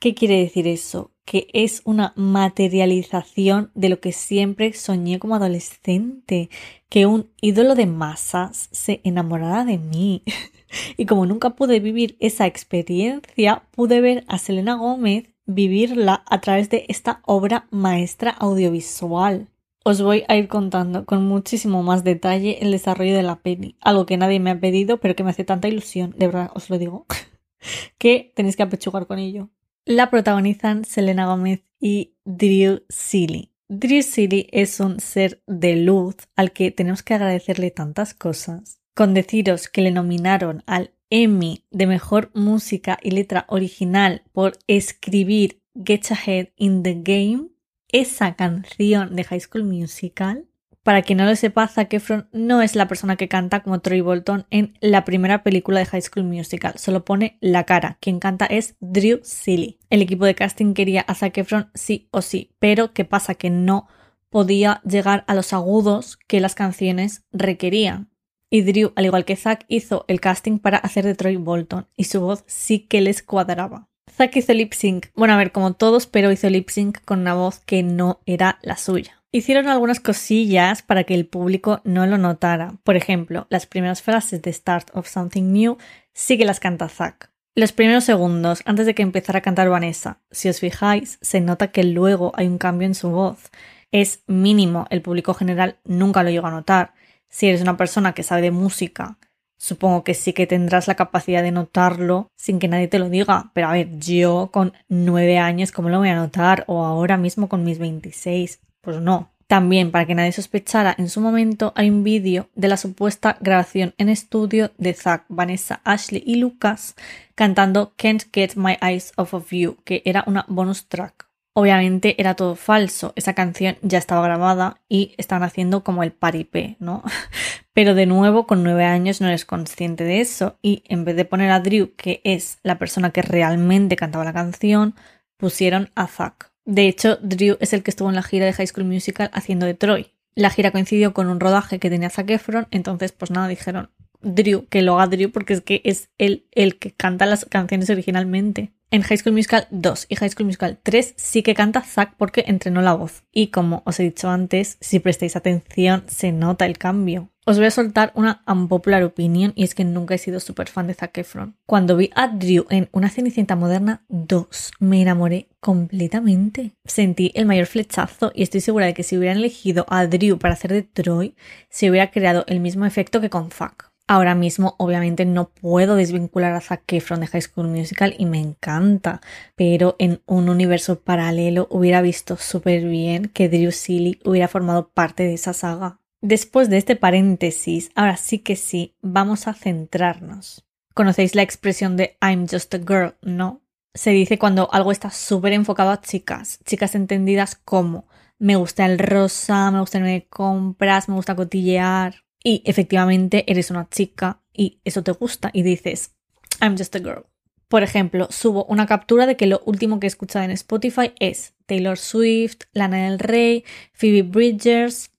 ¿Qué 0.04 0.14
quiere 0.14 0.38
decir 0.40 0.68
eso? 0.68 1.12
Que 1.24 1.48
es 1.54 1.82
una 1.86 2.12
materialización 2.18 3.72
de 3.74 3.88
lo 3.88 4.02
que 4.02 4.12
siempre 4.12 4.74
soñé 4.74 5.18
como 5.18 5.36
adolescente, 5.36 6.50
que 6.90 7.06
un 7.06 7.30
ídolo 7.40 7.74
de 7.74 7.86
masas 7.86 8.68
se 8.74 9.00
enamorara 9.06 9.64
de 9.64 9.78
mí. 9.78 10.24
y 10.98 11.06
como 11.06 11.26
nunca 11.26 11.52
pude 11.52 11.80
vivir 11.80 12.18
esa 12.20 12.48
experiencia, 12.48 13.64
pude 13.72 14.02
ver 14.02 14.26
a 14.28 14.40
Selena 14.40 14.76
Gómez 14.76 15.30
vivirla 15.46 16.26
a 16.30 16.42
través 16.42 16.70
de 16.70 16.84
esta 16.90 17.22
obra 17.26 17.68
maestra 17.72 18.32
audiovisual 18.32 19.48
os 19.86 20.02
voy 20.02 20.26
a 20.28 20.36
ir 20.36 20.50
contando 20.50 21.06
con 21.06 21.26
muchísimo 21.26 21.82
más 21.82 22.04
detalle 22.04 22.58
el 22.62 22.72
desarrollo 22.72 23.16
de 23.16 23.24
la 23.24 23.38
peli, 23.38 23.78
algo 23.80 24.06
que 24.06 24.18
nadie 24.18 24.42
me 24.42 24.52
ha 24.52 24.60
pedido, 24.60 24.98
pero 25.00 25.16
que 25.16 25.24
me 25.24 25.30
hace 25.30 25.46
tanta 25.46 25.70
ilusión, 25.70 26.14
de 26.18 26.28
verdad 26.28 26.52
os 26.56 26.70
lo 26.70 26.78
digo, 26.78 27.06
que 27.98 28.34
tenéis 28.36 28.58
que 28.58 28.64
apechugar 28.64 29.08
con 29.08 29.20
ello. 29.20 29.50
La 29.86 30.10
protagonizan 30.10 30.86
Selena 30.86 31.26
Gómez 31.26 31.62
y 31.78 32.16
Drew 32.24 32.84
Seeley. 32.88 33.52
Drew 33.68 34.02
Seeley 34.02 34.48
es 34.54 34.80
un 34.80 35.02
ser 35.02 35.44
de 35.46 35.76
luz 35.76 36.16
al 36.38 36.54
que 36.54 36.72
tenemos 36.72 37.04
que 37.04 37.16
agradecerle 37.16 37.70
tantas 37.70 38.14
cosas. 38.14 38.80
Con 38.96 39.14
deciros 39.14 39.68
que 39.68 39.82
le 39.82 39.92
nominaron 39.92 40.64
al 40.68 40.94
Emmy 41.10 41.66
de 41.70 41.88
Mejor 41.88 42.32
Música 42.34 42.98
y 43.02 43.12
Letra 43.12 43.46
Original 43.50 44.24
por 44.32 44.54
escribir 44.68 45.62
Get 45.76 46.06
Ahead 46.12 46.50
in 46.56 46.82
the 46.84 47.02
Game 47.04 47.50
esa 47.90 48.36
canción 48.36 49.18
de 49.18 49.26
High 49.26 49.42
School 49.42 49.66
Musical. 49.66 50.48
Para 50.84 51.02
quien 51.02 51.18
no 51.18 51.26
lo 51.26 51.36
sepa, 51.38 51.68
Zac 51.70 51.94
Efron 51.94 52.28
no 52.34 52.62
es 52.62 52.76
la 52.76 52.90
persona 52.90 53.16
que 53.16 53.30
canta 53.30 53.62
como 53.64 53.80
Troy 53.80 54.02
Bolton 54.02 54.46
en 54.50 54.78
la 54.82 55.06
primera 55.06 55.42
película 55.42 55.80
de 55.80 55.86
High 55.86 56.02
School 56.02 56.26
Musical, 56.26 56.74
solo 56.78 57.06
pone 57.06 57.38
la 57.40 57.64
cara. 57.64 57.98
Quien 58.02 58.20
canta 58.20 58.46
es 58.46 58.76
Drew 58.82 59.22
Seeley. 59.24 59.80
El 59.90 60.02
equipo 60.02 60.26
de 60.26 60.36
casting 60.36 60.74
quería 60.74 61.02
a 61.02 61.16
Zac 61.16 61.38
Efron 61.38 61.72
sí 61.74 62.10
o 62.12 62.22
sí, 62.22 62.52
pero 62.60 62.94
¿qué 62.94 63.06
pasa? 63.06 63.36
Que 63.36 63.50
no 63.50 63.88
podía 64.30 64.82
llegar 64.84 65.24
a 65.28 65.36
los 65.36 65.54
agudos 65.54 66.18
que 66.28 66.42
las 66.42 66.54
canciones 66.54 67.24
requerían. 67.32 68.10
Y 68.50 68.62
Drew, 68.62 68.92
al 68.96 69.06
igual 69.06 69.26
que 69.26 69.36
Zack, 69.36 69.66
hizo 69.68 70.06
el 70.08 70.20
casting 70.20 70.60
para 70.60 70.78
hacer 70.78 71.06
de 71.06 71.16
Troy 71.16 71.38
Bolton 71.38 71.88
y 71.96 72.04
su 72.04 72.20
voz 72.20 72.44
sí 72.46 72.80
que 72.80 73.00
les 73.00 73.24
cuadraba. 73.24 73.88
Zack 74.12 74.36
hizo 74.36 74.54
lip 74.54 74.74
sync. 74.74 75.08
Bueno, 75.16 75.34
a 75.34 75.38
ver, 75.38 75.52
como 75.52 75.74
todos, 75.74 76.08
pero 76.08 76.32
hizo 76.32 76.50
lip 76.50 76.70
sync 76.70 77.00
con 77.06 77.22
una 77.22 77.34
voz 77.34 77.62
que 77.62 77.84
no 77.84 78.22
era 78.26 78.60
la 78.62 78.78
suya. 78.78 79.23
Hicieron 79.36 79.68
algunas 79.68 80.00
cosillas 80.00 80.84
para 80.84 81.06
que 81.06 81.16
el 81.16 81.26
público 81.26 81.82
no 81.84 82.06
lo 82.06 82.20
notara. 82.20 82.76
Por 82.84 82.96
ejemplo, 82.96 83.48
las 83.50 83.66
primeras 83.66 84.04
frases 84.04 84.44
de 84.44 84.54
Start 84.54 84.92
of 84.94 85.10
Something 85.10 85.52
New 85.52 85.78
sí 86.14 86.38
que 86.38 86.46
las 86.46 86.60
canta 86.60 86.88
Zack. 86.88 87.32
Los 87.56 87.72
primeros 87.72 88.04
segundos, 88.04 88.62
antes 88.66 88.86
de 88.86 88.94
que 88.94 89.02
empezara 89.02 89.40
a 89.40 89.42
cantar 89.42 89.70
Vanessa, 89.70 90.20
si 90.30 90.50
os 90.50 90.60
fijáis, 90.60 91.18
se 91.22 91.42
nota 91.42 91.72
que 91.72 91.84
luego 91.84 92.32
hay 92.36 92.46
un 92.46 92.60
cambio 92.60 92.86
en 92.86 92.94
su 92.94 93.10
voz. 93.10 93.50
Es 93.92 94.24
mínimo, 94.28 94.86
el 94.92 95.02
público 95.02 95.34
general 95.34 95.80
nunca 95.84 96.22
lo 96.22 96.30
llega 96.30 96.50
a 96.50 96.52
notar. 96.52 96.94
Si 97.28 97.48
eres 97.48 97.64
una 97.64 97.76
persona 97.76 98.14
que 98.14 98.22
sabe 98.22 98.44
de 98.44 98.52
música 98.52 99.18
Supongo 99.58 100.04
que 100.04 100.14
sí 100.14 100.34
que 100.34 100.46
tendrás 100.46 100.90
la 100.90 100.96
capacidad 100.96 101.42
de 101.42 101.54
notarlo 101.54 102.28
sin 102.36 102.60
que 102.60 102.68
nadie 102.68 102.90
te 102.90 103.00
lo 103.00 103.10
diga. 103.10 103.50
Pero 103.54 103.68
a 103.70 103.72
ver, 103.72 103.98
yo 103.98 104.50
con 104.52 104.74
nueve 104.90 105.38
años, 105.38 105.72
¿cómo 105.72 105.88
lo 105.88 106.00
voy 106.00 106.10
a 106.10 106.18
notar? 106.18 106.66
O 106.68 106.84
ahora 106.84 107.16
mismo 107.16 107.48
con 107.48 107.64
mis 107.64 107.80
26. 107.80 108.60
Pues 108.84 109.00
no. 109.00 109.32
También, 109.48 109.92
para 109.92 110.06
que 110.06 110.16
nadie 110.16 110.32
sospechara, 110.32 110.94
en 110.98 111.10
su 111.10 111.22
momento 111.22 111.72
hay 111.76 111.90
un 111.90 112.04
vídeo 112.04 112.50
de 112.56 112.68
la 112.68 112.76
supuesta 112.76 113.38
grabación 113.40 113.94
en 113.98 114.10
estudio 114.10 114.72
de 114.78 114.94
Zack, 114.94 115.26
Vanessa, 115.30 115.82
Ashley 115.84 116.22
y 116.26 116.36
Lucas 116.36 116.96
cantando 117.36 117.94
Can't 117.96 118.24
Get 118.34 118.56
My 118.56 118.78
Eyes 118.82 119.14
Off 119.16 119.34
of 119.34 119.52
You, 119.52 119.78
que 119.86 120.02
era 120.06 120.24
una 120.28 120.46
bonus 120.50 120.88
track. 120.88 121.30
Obviamente 121.56 122.20
era 122.20 122.34
todo 122.34 122.56
falso, 122.56 123.14
esa 123.16 123.34
canción 123.34 123.78
ya 123.84 124.00
estaba 124.00 124.24
grabada 124.24 124.82
y 124.90 125.14
estaban 125.18 125.44
haciendo 125.44 125.84
como 125.84 126.04
el 126.04 126.12
paripé, 126.12 126.76
¿no? 126.80 127.04
Pero 127.74 127.94
de 127.96 128.06
nuevo, 128.06 128.48
con 128.48 128.64
nueve 128.64 128.86
años 128.86 129.22
no 129.22 129.28
eres 129.28 129.46
consciente 129.46 130.04
de 130.04 130.20
eso 130.20 130.58
y 130.62 130.84
en 130.88 131.06
vez 131.06 131.16
de 131.16 131.26
poner 131.26 131.52
a 131.52 131.60
Drew, 131.60 131.94
que 131.96 132.22
es 132.24 132.60
la 132.64 132.80
persona 132.80 133.12
que 133.12 133.22
realmente 133.22 133.96
cantaba 133.96 134.26
la 134.26 134.34
canción, 134.34 134.96
pusieron 135.38 135.92
a 135.96 136.08
Zack. 136.08 136.53
De 136.66 136.88
hecho, 136.88 137.18
Drew 137.22 137.58
es 137.60 137.74
el 137.74 137.84
que 137.84 137.92
estuvo 137.92 138.10
en 138.10 138.16
la 138.16 138.24
gira 138.24 138.46
de 138.46 138.54
High 138.54 138.68
School 138.68 138.86
Musical 138.86 139.30
haciendo 139.34 139.66
de 139.66 139.74
Troy. 139.74 140.14
La 140.36 140.50
gira 140.50 140.72
coincidió 140.72 141.14
con 141.14 141.28
un 141.28 141.40
rodaje 141.40 141.80
que 141.80 141.90
tenía 141.90 142.10
Zac 142.10 142.30
Efron, 142.30 142.68
entonces 142.72 143.12
pues 143.12 143.32
nada, 143.32 143.48
dijeron 143.48 143.90
Drew, 144.22 144.66
que 144.68 144.82
lo 144.82 145.00
haga 145.00 145.16
Drew 145.16 145.32
porque 145.32 145.54
es 145.54 145.62
que 145.62 145.82
es 145.84 146.10
él 146.18 146.48
el 146.52 146.80
que 146.80 146.92
canta 146.92 147.26
las 147.26 147.46
canciones 147.46 147.90
originalmente. 147.90 148.72
En 148.90 149.02
High 149.02 149.18
School 149.18 149.34
Musical 149.34 149.68
2 149.72 150.06
y 150.10 150.16
High 150.16 150.30
School 150.30 150.46
Musical 150.46 150.80
3 150.82 151.16
sí 151.18 151.44
que 151.44 151.56
canta 151.56 151.82
Zack 151.82 152.16
porque 152.16 152.46
entrenó 152.48 152.82
la 152.82 152.94
voz. 152.94 153.24
Y 153.32 153.48
como 153.48 153.82
os 153.86 154.00
he 154.00 154.04
dicho 154.04 154.30
antes, 154.30 154.78
si 154.82 155.00
prestáis 155.00 155.36
atención, 155.36 156.04
se 156.08 156.32
nota 156.32 156.66
el 156.66 156.78
cambio. 156.78 157.33
Os 157.46 157.58
voy 157.58 157.66
a 157.66 157.72
soltar 157.72 158.14
una 158.16 158.42
unpopular 158.48 159.04
opinion 159.04 159.52
y 159.54 159.66
es 159.66 159.76
que 159.76 159.84
nunca 159.84 160.16
he 160.16 160.18
sido 160.18 160.40
súper 160.40 160.70
fan 160.70 160.88
de 160.88 160.94
Zac 160.94 161.18
Efron. 161.18 161.58
Cuando 161.66 161.98
vi 161.98 162.10
a 162.16 162.30
Drew 162.30 162.66
en 162.70 162.88
Una 162.94 163.10
Cenicienta 163.10 163.58
Moderna 163.58 164.06
2, 164.08 164.72
me 164.80 165.02
enamoré 165.02 165.50
completamente. 165.60 166.72
Sentí 166.86 167.34
el 167.36 167.46
mayor 167.46 167.66
flechazo 167.66 168.32
y 168.34 168.44
estoy 168.44 168.62
segura 168.62 168.86
de 168.86 168.94
que 168.94 169.04
si 169.04 169.18
hubieran 169.18 169.40
elegido 169.40 169.86
a 169.90 170.08
Drew 170.08 170.40
para 170.40 170.54
hacer 170.54 170.72
de 170.72 170.84
Troy, 170.84 171.36
se 171.70 171.90
hubiera 171.90 172.12
creado 172.12 172.46
el 172.48 172.62
mismo 172.62 172.86
efecto 172.86 173.20
que 173.20 173.30
con 173.30 173.52
Zack. 173.52 173.92
Ahora 174.08 174.36
mismo, 174.36 174.76
obviamente, 174.80 175.26
no 175.26 175.50
puedo 175.50 175.96
desvincular 175.96 176.54
a 176.54 176.62
Zac 176.62 176.84
Efron 176.94 177.20
de 177.20 177.28
High 177.28 177.42
School 177.42 177.68
Musical 177.68 178.16
y 178.18 178.26
me 178.26 178.40
encanta, 178.40 179.20
pero 179.56 179.98
en 180.00 180.22
un 180.28 180.48
universo 180.48 181.02
paralelo 181.02 181.68
hubiera 181.70 182.02
visto 182.02 182.38
súper 182.38 182.86
bien 182.86 183.28
que 183.28 183.50
Drew 183.50 183.72
Seeley 183.74 184.22
hubiera 184.24 184.48
formado 184.48 184.88
parte 184.94 185.24
de 185.24 185.34
esa 185.34 185.52
saga. 185.52 186.00
Después 186.24 186.70
de 186.70 186.78
este 186.78 186.96
paréntesis, 186.96 187.92
ahora 187.96 188.16
sí 188.16 188.40
que 188.40 188.56
sí, 188.56 188.96
vamos 189.02 189.46
a 189.46 189.54
centrarnos. 189.54 190.64
¿Conocéis 190.94 191.36
la 191.36 191.42
expresión 191.42 191.98
de 191.98 192.16
I'm 192.22 192.48
just 192.50 192.74
a 192.74 192.78
girl? 192.78 193.16
No. 193.22 193.62
Se 193.94 194.12
dice 194.12 194.40
cuando 194.40 194.74
algo 194.74 194.94
está 194.94 195.10
súper 195.12 195.52
enfocado 195.52 195.92
a 195.92 196.00
chicas, 196.00 196.60
chicas 196.64 196.96
entendidas 196.96 197.56
como 197.56 198.08
me 198.40 198.56
gusta 198.56 198.86
el 198.86 199.00
rosa, 199.00 199.70
me 199.70 199.82
gusta 199.82 199.98
irme 199.98 200.14
de 200.14 200.26
compras, 200.30 201.10
me 201.10 201.16
gusta 201.16 201.36
cotillear 201.36 202.24
y 202.42 202.64
efectivamente 202.66 203.44
eres 203.52 203.70
una 203.70 203.90
chica 203.90 204.42
y 204.54 204.80
eso 204.86 205.04
te 205.04 205.12
gusta 205.12 205.50
y 205.52 205.64
dices, 205.64 206.16
I'm 206.62 206.78
just 206.78 206.96
a 206.96 207.00
girl. 207.00 207.26
Por 207.68 207.84
ejemplo, 207.84 208.30
subo 208.30 208.64
una 208.70 208.86
captura 208.86 209.26
de 209.26 209.36
que 209.36 209.48
lo 209.48 209.62
último 209.66 210.00
que 210.00 210.06
he 210.06 210.08
escuchado 210.08 210.46
en 210.46 210.52
Spotify 210.52 211.12
es 211.20 211.54
Taylor 211.66 211.98
Swift, 211.98 212.62
Lana 212.72 213.10
del 213.10 213.20
Rey, 213.20 213.66
Phoebe 213.92 214.22
Bridgers, 214.22 215.10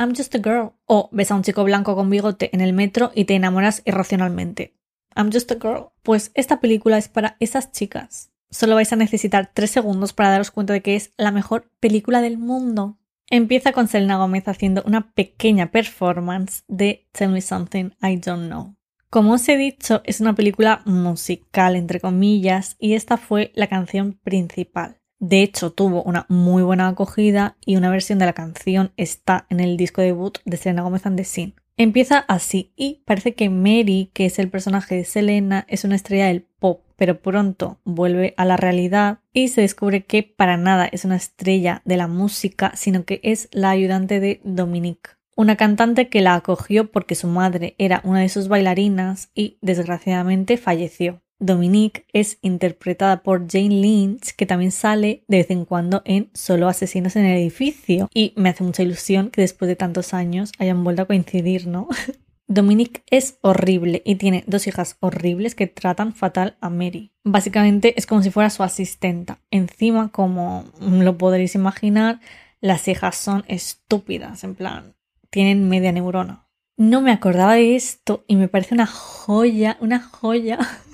I'm 0.00 0.16
just 0.16 0.34
a 0.34 0.38
girl. 0.38 0.72
O 0.86 1.10
ves 1.12 1.30
a 1.30 1.34
un 1.34 1.42
chico 1.42 1.62
blanco 1.62 1.94
con 1.94 2.08
bigote 2.08 2.48
en 2.54 2.62
el 2.62 2.72
metro 2.72 3.12
y 3.14 3.26
te 3.26 3.34
enamoras 3.34 3.82
irracionalmente. 3.84 4.74
I'm 5.14 5.30
just 5.30 5.52
a 5.52 5.56
girl. 5.56 5.90
Pues 6.02 6.30
esta 6.34 6.58
película 6.58 6.96
es 6.96 7.08
para 7.08 7.36
esas 7.38 7.70
chicas. 7.70 8.32
Solo 8.50 8.76
vais 8.76 8.92
a 8.94 8.96
necesitar 8.96 9.50
tres 9.52 9.70
segundos 9.70 10.14
para 10.14 10.30
daros 10.30 10.50
cuenta 10.50 10.72
de 10.72 10.80
que 10.80 10.96
es 10.96 11.12
la 11.18 11.32
mejor 11.32 11.70
película 11.80 12.22
del 12.22 12.38
mundo. 12.38 12.98
Empieza 13.28 13.72
con 13.72 13.88
Selena 13.88 14.16
Gomez 14.16 14.48
haciendo 14.48 14.82
una 14.86 15.12
pequeña 15.12 15.70
performance 15.70 16.64
de 16.66 17.06
Tell 17.12 17.28
Me 17.28 17.42
Something 17.42 17.90
I 18.02 18.16
Don't 18.16 18.46
Know. 18.46 18.76
Como 19.10 19.34
os 19.34 19.48
he 19.50 19.58
dicho, 19.58 20.00
es 20.04 20.20
una 20.20 20.34
película 20.34 20.80
musical, 20.86 21.76
entre 21.76 22.00
comillas, 22.00 22.76
y 22.78 22.94
esta 22.94 23.18
fue 23.18 23.52
la 23.54 23.68
canción 23.68 24.14
principal. 24.14 24.99
De 25.20 25.42
hecho, 25.42 25.70
tuvo 25.70 26.02
una 26.02 26.26
muy 26.28 26.62
buena 26.62 26.88
acogida 26.88 27.56
y 27.64 27.76
una 27.76 27.90
versión 27.90 28.18
de 28.18 28.26
la 28.26 28.32
canción 28.32 28.92
está 28.96 29.46
en 29.48 29.60
el 29.60 29.76
disco 29.76 30.02
debut 30.02 30.38
de 30.44 30.56
Selena 30.56 30.82
Gomez 30.82 31.06
and 31.06 31.16
the 31.16 31.24
Scene. 31.24 31.54
Empieza 31.76 32.18
así 32.18 32.72
y 32.74 33.02
parece 33.06 33.34
que 33.34 33.48
Mary, 33.48 34.10
que 34.12 34.26
es 34.26 34.38
el 34.38 34.50
personaje 34.50 34.96
de 34.96 35.04
Selena, 35.04 35.64
es 35.68 35.84
una 35.84 35.94
estrella 35.94 36.26
del 36.26 36.42
pop 36.42 36.82
pero 37.00 37.22
pronto 37.22 37.80
vuelve 37.84 38.34
a 38.36 38.44
la 38.44 38.58
realidad 38.58 39.20
y 39.32 39.48
se 39.48 39.62
descubre 39.62 40.04
que 40.04 40.22
para 40.22 40.58
nada 40.58 40.84
es 40.84 41.06
una 41.06 41.16
estrella 41.16 41.80
de 41.86 41.96
la 41.96 42.08
música, 42.08 42.72
sino 42.76 43.06
que 43.06 43.20
es 43.22 43.48
la 43.52 43.70
ayudante 43.70 44.20
de 44.20 44.42
Dominique, 44.44 45.12
una 45.34 45.56
cantante 45.56 46.10
que 46.10 46.20
la 46.20 46.34
acogió 46.34 46.90
porque 46.90 47.14
su 47.14 47.26
madre 47.26 47.74
era 47.78 48.02
una 48.04 48.20
de 48.20 48.28
sus 48.28 48.48
bailarinas 48.48 49.30
y 49.34 49.56
desgraciadamente 49.62 50.58
falleció. 50.58 51.22
Dominique 51.40 52.04
es 52.12 52.38
interpretada 52.42 53.22
por 53.22 53.50
Jane 53.50 53.80
Lynch, 53.80 54.34
que 54.36 54.46
también 54.46 54.70
sale 54.70 55.24
de 55.26 55.38
vez 55.38 55.50
en 55.50 55.64
cuando 55.64 56.02
en 56.04 56.30
Solo 56.34 56.68
Asesinos 56.68 57.16
en 57.16 57.24
el 57.24 57.38
Edificio. 57.38 58.08
Y 58.14 58.34
me 58.36 58.50
hace 58.50 58.62
mucha 58.62 58.82
ilusión 58.82 59.30
que 59.30 59.40
después 59.40 59.68
de 59.68 59.76
tantos 59.76 60.14
años 60.14 60.52
hayan 60.58 60.84
vuelto 60.84 61.02
a 61.02 61.06
coincidir, 61.06 61.66
¿no? 61.66 61.88
Dominique 62.46 63.04
es 63.10 63.38
horrible 63.42 64.02
y 64.04 64.16
tiene 64.16 64.42
dos 64.46 64.66
hijas 64.66 64.96
horribles 65.00 65.54
que 65.54 65.68
tratan 65.68 66.12
fatal 66.14 66.56
a 66.60 66.68
Mary. 66.68 67.12
Básicamente 67.22 67.94
es 67.96 68.06
como 68.06 68.22
si 68.22 68.30
fuera 68.30 68.50
su 68.50 68.64
asistenta. 68.64 69.38
Encima, 69.50 70.10
como 70.10 70.64
lo 70.80 71.16
podréis 71.16 71.54
imaginar, 71.54 72.20
las 72.60 72.88
hijas 72.88 73.16
son 73.16 73.44
estúpidas, 73.46 74.42
en 74.42 74.56
plan, 74.56 74.96
tienen 75.30 75.68
media 75.68 75.92
neurona. 75.92 76.48
No 76.76 77.00
me 77.00 77.12
acordaba 77.12 77.54
de 77.54 77.76
esto 77.76 78.24
y 78.26 78.34
me 78.34 78.48
parece 78.48 78.74
una 78.74 78.86
joya, 78.86 79.78
una 79.80 80.00
joya. 80.00 80.58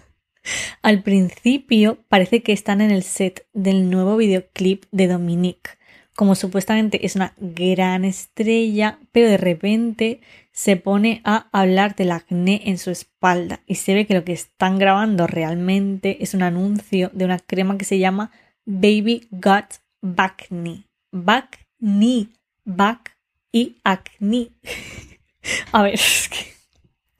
Al 0.83 1.03
principio 1.03 1.99
parece 2.09 2.43
que 2.43 2.53
están 2.53 2.81
en 2.81 2.91
el 2.91 3.03
set 3.03 3.47
del 3.53 3.91
nuevo 3.91 4.17
videoclip 4.17 4.85
de 4.93 5.09
Dominique 5.09 5.71
como 6.17 6.35
supuestamente 6.35 7.05
es 7.05 7.15
una 7.15 7.35
gran 7.37 8.05
estrella, 8.05 8.99
pero 9.13 9.29
de 9.29 9.37
repente 9.37 10.21
se 10.51 10.77
pone 10.77 11.21
a 11.25 11.49
hablar 11.53 11.95
del 11.95 12.11
acné 12.11 12.63
en 12.65 12.79
su 12.79 12.91
espalda 12.91 13.61
y 13.67 13.77
se 13.77 13.95
ve 13.95 14.07
que 14.07 14.15
lo 14.15 14.25
que 14.25 14.33
están 14.33 14.79
grabando 14.79 15.27
realmente 15.27 16.25
es 16.25 16.33
un 16.33 16.43
anuncio 16.43 17.11
de 17.13 17.27
una 17.27 17.39
crema 17.39 17.77
que 17.77 17.85
se 17.85 17.99
llama 17.99 18.33
Baby 18.65 19.29
Got 19.31 19.83
Back 20.01 20.47
Knee. 20.49 20.87
Back 21.13 21.67
Knee, 21.79 22.31
back 22.65 23.19
y 23.53 23.77
acne. 23.85 24.53
a 25.73 25.83
ver, 25.83 25.95
es 25.95 26.31
que, 26.31 26.56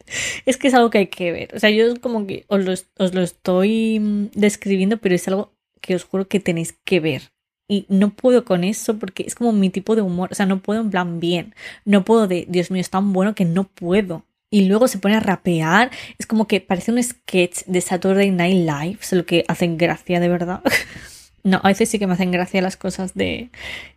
es 0.47 0.57
que 0.57 0.69
es 0.69 0.75
algo 0.75 0.91
que 0.91 0.99
hay 0.99 1.07
que 1.09 1.33
ver. 1.33 1.55
O 1.55 1.59
sea, 1.59 1.71
yo 1.71 2.01
como 2.01 2.27
que 2.27 2.45
os 2.49 2.65
lo, 2.65 2.73
os 2.73 3.15
lo 3.15 3.23
estoy 3.23 4.01
mm, 4.01 4.31
describiendo, 4.35 4.99
pero 4.99 5.15
es 5.15 5.27
algo 5.29 5.53
que 5.81 5.95
os 5.95 6.05
juro 6.05 6.29
que 6.29 6.41
tenéis 6.41 6.75
que 6.85 7.01
ver 7.01 7.23
y 7.69 7.87
no 7.89 8.11
puedo 8.11 8.45
con 8.45 8.65
eso 8.65 8.99
porque 8.99 9.25
es 9.27 9.35
como 9.35 9.53
mi 9.53 9.71
tipo 9.71 9.97
de 9.97 10.03
humor, 10.03 10.31
o 10.33 10.35
sea, 10.35 10.47
no 10.47 10.61
puedo 10.61 10.81
en 10.81 10.91
plan 10.91 11.21
bien, 11.21 11.55
no 11.85 12.05
puedo 12.05 12.29
de, 12.29 12.47
Dios 12.49 12.71
mío, 12.71 12.81
es 12.81 12.91
tan 12.91 13.13
bueno 13.13 13.35
que 13.35 13.45
no 13.45 13.65
puedo. 13.65 14.25
Y 14.49 14.67
luego 14.67 14.87
se 14.87 14.99
pone 14.99 15.17
a 15.17 15.21
rapear, 15.21 15.91
es 16.19 16.27
como 16.27 16.47
que 16.47 16.61
parece 16.61 16.93
un 16.93 17.03
sketch 17.03 17.65
de 17.67 17.81
Saturday 17.81 18.31
Night 18.31 18.69
Live, 18.69 18.99
es 19.03 19.13
lo 19.13 19.27
que 19.27 19.45
hacen 19.49 19.77
gracia 19.77 20.21
de 20.21 20.29
verdad. 20.29 20.63
no, 21.43 21.61
a 21.63 21.69
veces 21.69 21.89
sí 21.89 21.99
que 21.99 22.07
me 22.07 22.13
hacen 22.13 22.31
gracia 22.31 22.63
las 22.63 22.77
cosas 22.77 23.15
de, 23.15 23.51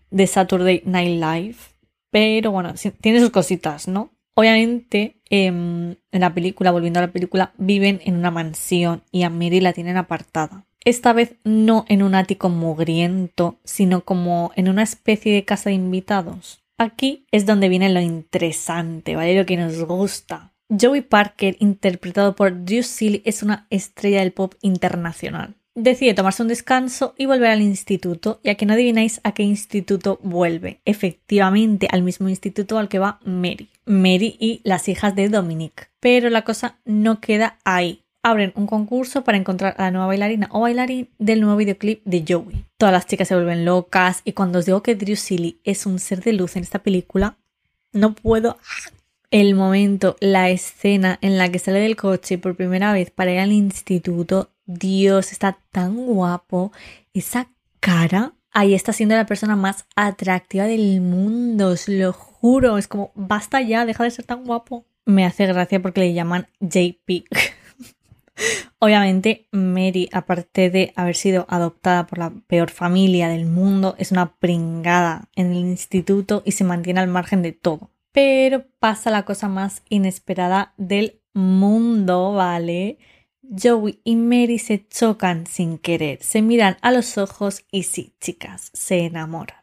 de 0.10 0.28
Saturday 0.28 0.82
Night 0.86 1.22
Live, 1.22 1.56
pero 2.12 2.52
bueno, 2.52 2.74
tiene 3.00 3.20
sus 3.20 3.30
cositas, 3.30 3.88
¿no? 3.88 4.12
Obviamente, 4.40 5.22
em, 5.30 5.96
en 6.12 6.22
la 6.22 6.34
película, 6.34 6.72
volviendo 6.72 7.00
a 7.00 7.04
la 7.04 7.12
película, 7.12 7.54
viven 7.58 8.00
en 8.06 8.16
una 8.16 8.32
mansión 8.32 9.04
y 9.12 9.24
a 9.24 9.30
Mary 9.30 9.60
la 9.60 9.74
tienen 9.74 9.98
apartada 9.98 10.66
esta 10.86 11.14
vez 11.14 11.36
no 11.44 11.86
en 11.88 12.04
un 12.04 12.16
ático 12.16 12.50
mugriento, 12.50 13.60
sino 13.64 14.06
como 14.06 14.52
en 14.56 14.70
una 14.70 14.84
especie 14.84 15.34
de 15.34 15.46
casa 15.46 15.70
de 15.70 15.76
invitados. 15.76 16.64
Aquí 16.78 17.26
es 17.32 17.46
donde 17.46 17.70
viene 17.70 17.90
lo 17.90 18.00
interesante, 18.00 19.16
¿vale? 19.16 19.38
Lo 19.38 19.46
que 19.46 19.58
nos 19.58 19.84
gusta. 19.84 20.54
Joey 20.70 21.02
Parker, 21.02 21.58
interpretado 21.60 22.36
por 22.36 22.64
Drew 22.64 22.84
Seeley, 22.84 23.22
es 23.26 23.44
una 23.44 23.68
estrella 23.70 24.20
del 24.20 24.32
pop 24.32 24.54
internacional. 24.62 25.56
Decide 25.82 26.14
tomarse 26.14 26.42
un 26.42 26.50
descanso 26.50 27.14
y 27.18 27.26
volver 27.26 27.52
al 27.52 27.62
instituto, 27.62 28.42
y 28.44 28.50
a 28.50 28.56
que 28.56 28.66
no 28.66 28.74
adivináis 28.74 29.22
a 29.24 29.32
qué 29.32 29.44
instituto 29.44 30.20
vuelve. 30.22 30.82
Efectivamente, 30.84 31.88
al 31.90 32.04
mismo 32.04 32.28
instituto 32.28 32.78
al 32.78 32.90
que 32.90 33.00
va 33.00 33.22
Mary. 33.24 33.70
Mary 33.86 34.36
y 34.40 34.60
las 34.66 34.90
hijas 34.90 35.16
de 35.16 35.30
Dominic. 35.30 35.90
Pero 36.02 36.30
la 36.30 36.44
cosa 36.44 36.80
no 36.84 37.22
queda 37.22 37.60
ahí 37.64 38.02
abren 38.24 38.52
un 38.56 38.68
concurso 38.68 39.24
para 39.24 39.38
encontrar 39.38 39.76
a 39.78 39.84
la 39.84 39.92
nueva 39.92 40.08
bailarina 40.08 40.50
o 40.52 40.60
bailarín 40.60 41.08
del 41.18 41.40
nuevo 41.40 41.56
videoclip 41.56 42.04
de 42.04 42.26
Joey. 42.28 42.66
Todas 42.78 42.92
las 42.92 43.08
chicas 43.08 43.30
se 43.30 43.36
vuelven 43.36 43.64
locas 43.64 44.22
y 44.26 44.34
cuando 44.34 44.60
os 44.60 44.66
digo 44.66 44.84
que 44.84 44.96
Drew 44.96 45.16
Seeley 45.16 45.62
es 45.64 45.86
un 45.86 46.00
ser 46.00 46.22
de 46.22 46.34
luz 46.34 46.58
en 46.58 46.64
esta 46.64 46.80
película, 46.80 47.38
no 47.94 48.16
puedo... 48.16 48.58
El 49.32 49.54
momento, 49.54 50.16
la 50.22 50.50
escena 50.50 51.20
en 51.22 51.38
la 51.38 51.52
que 51.52 51.60
sale 51.60 51.80
del 51.80 51.96
coche 51.96 52.40
por 52.40 52.56
primera 52.56 52.94
vez 52.94 53.12
para 53.12 53.32
ir 53.32 53.38
al 53.38 53.52
instituto, 53.52 54.50
Dios, 54.72 55.32
está 55.32 55.58
tan 55.72 55.96
guapo. 55.96 56.72
Esa 57.12 57.50
cara, 57.80 58.36
ahí 58.52 58.76
está 58.76 58.94
siendo 58.94 59.16
la 59.16 59.26
persona 59.26 59.56
más 59.56 59.88
atractiva 59.96 60.66
del 60.66 61.02
mundo, 61.02 61.70
os 61.70 61.88
lo 61.88 62.14
juro. 62.14 62.78
Es 62.78 62.88
como, 62.88 63.12
basta 63.16 63.62
ya, 63.62 63.88
deja 63.88 64.04
de 64.04 64.12
ser 64.12 64.26
tan 64.26 64.46
guapo. 64.46 64.86
Me 65.06 65.26
hace 65.26 65.48
gracia 65.48 65.82
porque 65.82 66.02
le 66.02 66.14
llaman 66.14 66.48
JP. 66.60 67.26
Obviamente, 68.78 69.48
Mary, 69.52 70.08
aparte 70.12 70.70
de 70.70 70.94
haber 70.96 71.16
sido 71.16 71.48
adoptada 71.50 72.06
por 72.06 72.20
la 72.20 72.32
peor 72.46 72.70
familia 72.70 73.28
del 73.28 73.48
mundo, 73.48 73.96
es 73.98 74.12
una 74.12 74.36
pringada 74.36 75.30
en 75.36 75.52
el 75.52 75.66
instituto 75.66 76.44
y 76.46 76.52
se 76.52 76.64
mantiene 76.64 77.00
al 77.00 77.08
margen 77.08 77.42
de 77.42 77.54
todo. 77.54 77.90
Pero 78.12 78.68
pasa 78.78 79.10
la 79.10 79.26
cosa 79.26 79.50
más 79.50 79.82
inesperada 79.90 80.76
del 80.78 81.24
mundo, 81.34 82.34
¿vale? 82.34 83.00
Joey 83.50 84.00
y 84.04 84.16
Mary 84.16 84.60
se 84.60 84.88
chocan 84.88 85.48
sin 85.48 85.78
querer, 85.78 86.22
se 86.22 86.42
miran 86.42 86.78
a 86.82 86.92
los 86.92 87.18
ojos 87.18 87.66
y 87.72 87.84
sí, 87.84 88.14
chicas, 88.20 88.70
se 88.74 89.06
enamoran. 89.06 89.58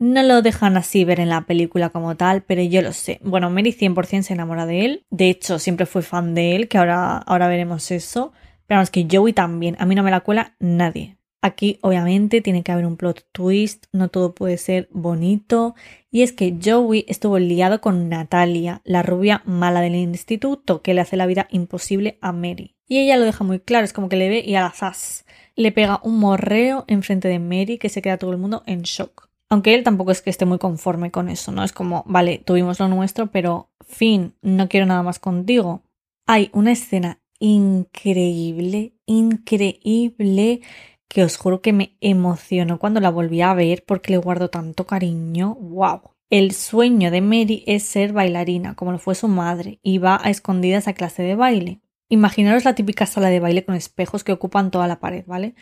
No 0.00 0.22
lo 0.22 0.42
dejan 0.42 0.76
así 0.76 1.04
ver 1.04 1.20
en 1.20 1.28
la 1.28 1.42
película 1.42 1.90
como 1.90 2.16
tal, 2.16 2.42
pero 2.42 2.62
yo 2.62 2.82
lo 2.82 2.92
sé. 2.92 3.20
Bueno, 3.22 3.48
Mary 3.48 3.72
100% 3.72 4.22
se 4.22 4.34
enamora 4.34 4.66
de 4.66 4.84
él. 4.84 5.06
De 5.10 5.30
hecho, 5.30 5.58
siempre 5.58 5.86
fue 5.86 6.02
fan 6.02 6.34
de 6.34 6.56
él, 6.56 6.68
que 6.68 6.78
ahora, 6.78 7.18
ahora 7.18 7.46
veremos 7.46 7.90
eso. 7.90 8.32
Pero 8.66 8.78
vamos, 8.78 8.90
que 8.90 9.06
Joey 9.10 9.32
también. 9.32 9.76
A 9.78 9.86
mí 9.86 9.94
no 9.94 10.02
me 10.02 10.10
la 10.10 10.20
cuela 10.20 10.56
nadie. 10.58 11.16
Aquí, 11.42 11.78
obviamente, 11.82 12.40
tiene 12.40 12.62
que 12.62 12.72
haber 12.72 12.86
un 12.86 12.96
plot 12.96 13.26
twist. 13.30 13.86
No 13.92 14.08
todo 14.08 14.34
puede 14.34 14.58
ser 14.58 14.88
bonito. 14.90 15.74
Y 16.10 16.22
es 16.22 16.32
que 16.32 16.58
Joey 16.62 17.04
estuvo 17.06 17.38
liado 17.38 17.80
con 17.80 18.08
Natalia, 18.08 18.82
la 18.84 19.02
rubia 19.02 19.42
mala 19.44 19.80
del 19.80 19.94
instituto, 19.94 20.82
que 20.82 20.94
le 20.94 21.02
hace 21.02 21.16
la 21.16 21.26
vida 21.26 21.46
imposible 21.50 22.18
a 22.20 22.32
Mary. 22.32 22.73
Y 22.86 22.98
ella 22.98 23.16
lo 23.16 23.24
deja 23.24 23.44
muy 23.44 23.60
claro, 23.60 23.84
es 23.84 23.92
como 23.92 24.08
que 24.08 24.16
le 24.16 24.28
ve 24.28 24.42
y 24.44 24.54
a 24.56 24.60
la 24.60 24.70
zas. 24.70 25.24
Le 25.56 25.72
pega 25.72 26.00
un 26.02 26.18
morreo 26.18 26.84
enfrente 26.86 27.28
de 27.28 27.38
Mary 27.38 27.78
que 27.78 27.88
se 27.88 28.02
queda 28.02 28.18
todo 28.18 28.32
el 28.32 28.38
mundo 28.38 28.62
en 28.66 28.82
shock 28.82 29.28
Aunque 29.48 29.74
él 29.74 29.84
tampoco 29.84 30.10
es 30.10 30.20
que 30.20 30.30
esté 30.30 30.44
muy 30.44 30.58
conforme 30.58 31.10
con 31.10 31.28
eso, 31.28 31.52
¿no? 31.52 31.64
Es 31.64 31.72
como, 31.72 32.04
vale, 32.06 32.38
tuvimos 32.38 32.80
lo 32.80 32.88
nuestro, 32.88 33.28
pero 33.30 33.70
fin, 33.86 34.34
no 34.42 34.68
quiero 34.68 34.86
nada 34.86 35.02
más 35.02 35.18
contigo. 35.18 35.82
Hay 36.26 36.50
una 36.52 36.72
escena 36.72 37.20
increíble, 37.38 38.94
increíble, 39.06 40.60
que 41.08 41.24
os 41.24 41.36
juro 41.36 41.62
que 41.62 41.72
me 41.72 41.96
emocionó 42.00 42.78
cuando 42.78 43.00
la 43.00 43.10
volví 43.10 43.40
a 43.40 43.54
ver 43.54 43.84
porque 43.86 44.12
le 44.12 44.18
guardo 44.18 44.50
tanto 44.50 44.86
cariño. 44.86 45.54
¡Wow! 45.54 46.14
El 46.30 46.52
sueño 46.52 47.10
de 47.10 47.20
Mary 47.20 47.62
es 47.66 47.84
ser 47.84 48.12
bailarina, 48.12 48.74
como 48.74 48.92
lo 48.92 48.98
fue 48.98 49.14
su 49.14 49.28
madre, 49.28 49.78
y 49.82 49.98
va 49.98 50.18
a 50.20 50.30
escondidas 50.30 50.88
a 50.88 50.94
clase 50.94 51.22
de 51.22 51.36
baile. 51.36 51.80
Imaginaros 52.14 52.64
la 52.64 52.76
típica 52.76 53.06
sala 53.06 53.28
de 53.28 53.40
baile 53.40 53.64
con 53.64 53.74
espejos 53.74 54.22
que 54.22 54.30
ocupan 54.30 54.70
toda 54.70 54.86
la 54.86 55.00
pared, 55.00 55.24
¿vale? 55.26 55.56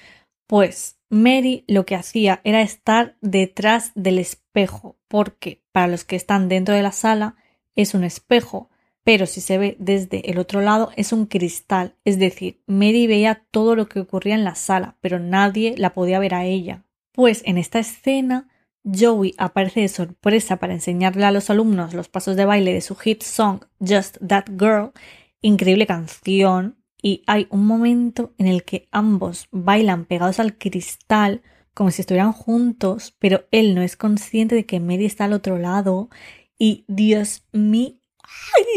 Pues 0.46 0.98
Mary 1.08 1.64
lo 1.66 1.86
que 1.86 1.94
hacía 1.94 2.42
era 2.44 2.60
estar 2.60 3.16
detrás 3.22 3.90
del 3.94 4.18
espejo, 4.18 4.98
porque 5.08 5.62
para 5.72 5.86
los 5.86 6.04
que 6.04 6.14
están 6.14 6.50
dentro 6.50 6.74
de 6.74 6.82
la 6.82 6.92
sala 6.92 7.36
es 7.74 7.94
un 7.94 8.04
espejo, 8.04 8.68
pero 9.02 9.24
si 9.24 9.40
se 9.40 9.56
ve 9.56 9.76
desde 9.78 10.30
el 10.30 10.38
otro 10.38 10.60
lado 10.60 10.90
es 10.94 11.14
un 11.14 11.24
cristal, 11.24 11.96
es 12.04 12.18
decir, 12.18 12.60
Mary 12.66 13.06
veía 13.06 13.46
todo 13.50 13.74
lo 13.74 13.88
que 13.88 14.00
ocurría 14.00 14.34
en 14.34 14.44
la 14.44 14.54
sala, 14.54 14.98
pero 15.00 15.18
nadie 15.18 15.74
la 15.78 15.94
podía 15.94 16.18
ver 16.18 16.34
a 16.34 16.44
ella. 16.44 16.84
Pues 17.12 17.40
en 17.46 17.56
esta 17.56 17.78
escena, 17.78 18.50
Joey 18.84 19.34
aparece 19.38 19.80
de 19.80 19.88
sorpresa 19.88 20.58
para 20.58 20.74
enseñarle 20.74 21.24
a 21.24 21.32
los 21.32 21.48
alumnos 21.48 21.94
los 21.94 22.10
pasos 22.10 22.36
de 22.36 22.44
baile 22.44 22.74
de 22.74 22.82
su 22.82 22.94
hit 22.94 23.22
song 23.22 23.60
Just 23.80 24.18
That 24.26 24.44
Girl, 24.58 24.92
increíble 25.42 25.86
canción, 25.86 26.82
y 27.02 27.22
hay 27.26 27.48
un 27.50 27.66
momento 27.66 28.32
en 28.38 28.46
el 28.46 28.64
que 28.64 28.88
ambos 28.92 29.48
bailan 29.50 30.04
pegados 30.04 30.38
al 30.38 30.56
cristal 30.56 31.42
como 31.74 31.90
si 31.90 32.02
estuvieran 32.02 32.32
juntos, 32.32 33.14
pero 33.18 33.46
él 33.50 33.74
no 33.74 33.82
es 33.82 33.96
consciente 33.96 34.54
de 34.54 34.66
que 34.66 34.78
Mary 34.78 35.06
está 35.06 35.24
al 35.24 35.32
otro 35.32 35.58
lado 35.58 36.10
y 36.58 36.84
Dios 36.86 37.46
mío, 37.52 37.94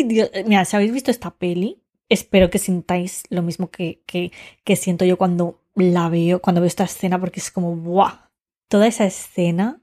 Dios, 0.06 0.32
mira, 0.46 0.66
si 0.66 0.76
habéis 0.76 0.92
visto 0.92 1.12
esta 1.12 1.36
peli, 1.36 1.84
espero 2.10 2.50
que 2.50 2.58
sintáis 2.58 3.24
lo 3.30 3.42
mismo 3.42 3.70
que, 3.70 4.02
que, 4.06 4.32
que 4.64 4.76
siento 4.76 5.06
yo 5.06 5.18
cuando 5.18 5.62
la 5.76 6.10
veo, 6.10 6.42
cuando 6.42 6.62
veo 6.62 6.68
esta 6.68 6.86
escena, 6.86 7.20
porque 7.20 7.40
es 7.40 7.52
como, 7.52 7.76
¡buah! 7.76 8.30
Toda 8.70 8.88
esa 8.88 9.06
escena 9.06 9.82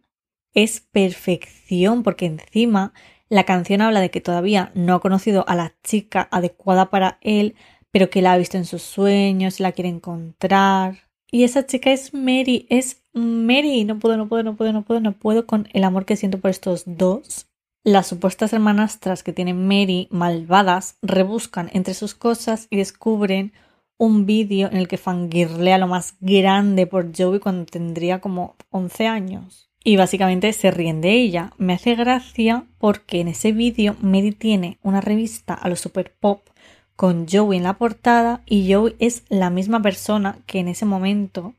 es 0.54 0.80
perfección, 0.80 2.02
porque 2.02 2.26
encima 2.26 2.92
la 3.32 3.44
canción 3.44 3.80
habla 3.80 4.00
de 4.00 4.10
que 4.10 4.20
todavía 4.20 4.72
no 4.74 4.94
ha 4.94 5.00
conocido 5.00 5.48
a 5.48 5.54
la 5.54 5.72
chica 5.82 6.28
adecuada 6.30 6.90
para 6.90 7.16
él, 7.22 7.54
pero 7.90 8.10
que 8.10 8.20
la 8.20 8.34
ha 8.34 8.36
visto 8.36 8.58
en 8.58 8.66
sus 8.66 8.82
sueños, 8.82 9.58
la 9.58 9.72
quiere 9.72 9.88
encontrar. 9.88 11.08
Y 11.30 11.44
esa 11.44 11.64
chica 11.64 11.90
es 11.92 12.12
Mary, 12.12 12.66
es 12.68 13.02
Mary. 13.14 13.86
No 13.86 13.98
puedo, 13.98 14.18
no 14.18 14.28
puedo, 14.28 14.42
no 14.42 14.54
puedo, 14.54 14.74
no 14.74 14.82
puedo, 14.82 15.00
no 15.00 15.12
puedo 15.12 15.46
con 15.46 15.66
el 15.72 15.84
amor 15.84 16.04
que 16.04 16.16
siento 16.16 16.40
por 16.40 16.50
estos 16.50 16.82
dos. 16.84 17.46
Las 17.84 18.06
supuestas 18.06 18.52
hermanastras 18.52 19.22
que 19.22 19.32
tienen 19.32 19.66
Mary, 19.66 20.08
malvadas, 20.10 20.98
rebuscan 21.00 21.70
entre 21.72 21.94
sus 21.94 22.14
cosas 22.14 22.66
y 22.68 22.76
descubren 22.76 23.54
un 23.96 24.26
vídeo 24.26 24.68
en 24.70 24.76
el 24.76 24.88
que 24.88 24.98
fangirlea 24.98 25.78
lo 25.78 25.86
más 25.86 26.16
grande 26.20 26.86
por 26.86 27.16
Joey 27.16 27.40
cuando 27.40 27.64
tendría 27.64 28.20
como 28.20 28.56
11 28.68 29.06
años. 29.06 29.71
Y 29.84 29.96
básicamente 29.96 30.52
se 30.52 30.70
ríen 30.70 31.00
de 31.00 31.12
ella. 31.12 31.52
Me 31.58 31.74
hace 31.74 31.94
gracia 31.94 32.64
porque 32.78 33.20
en 33.20 33.28
ese 33.28 33.52
vídeo 33.52 33.96
Mary 34.00 34.32
tiene 34.32 34.78
una 34.82 35.00
revista 35.00 35.54
a 35.54 35.68
los 35.68 35.80
super 35.80 36.12
pop 36.12 36.48
con 36.94 37.26
Joey 37.28 37.58
en 37.58 37.64
la 37.64 37.78
portada 37.78 38.42
y 38.46 38.72
Joey 38.72 38.94
es 38.98 39.24
la 39.28 39.50
misma 39.50 39.82
persona 39.82 40.38
que 40.46 40.60
en 40.60 40.68
ese 40.68 40.84
momento 40.84 41.54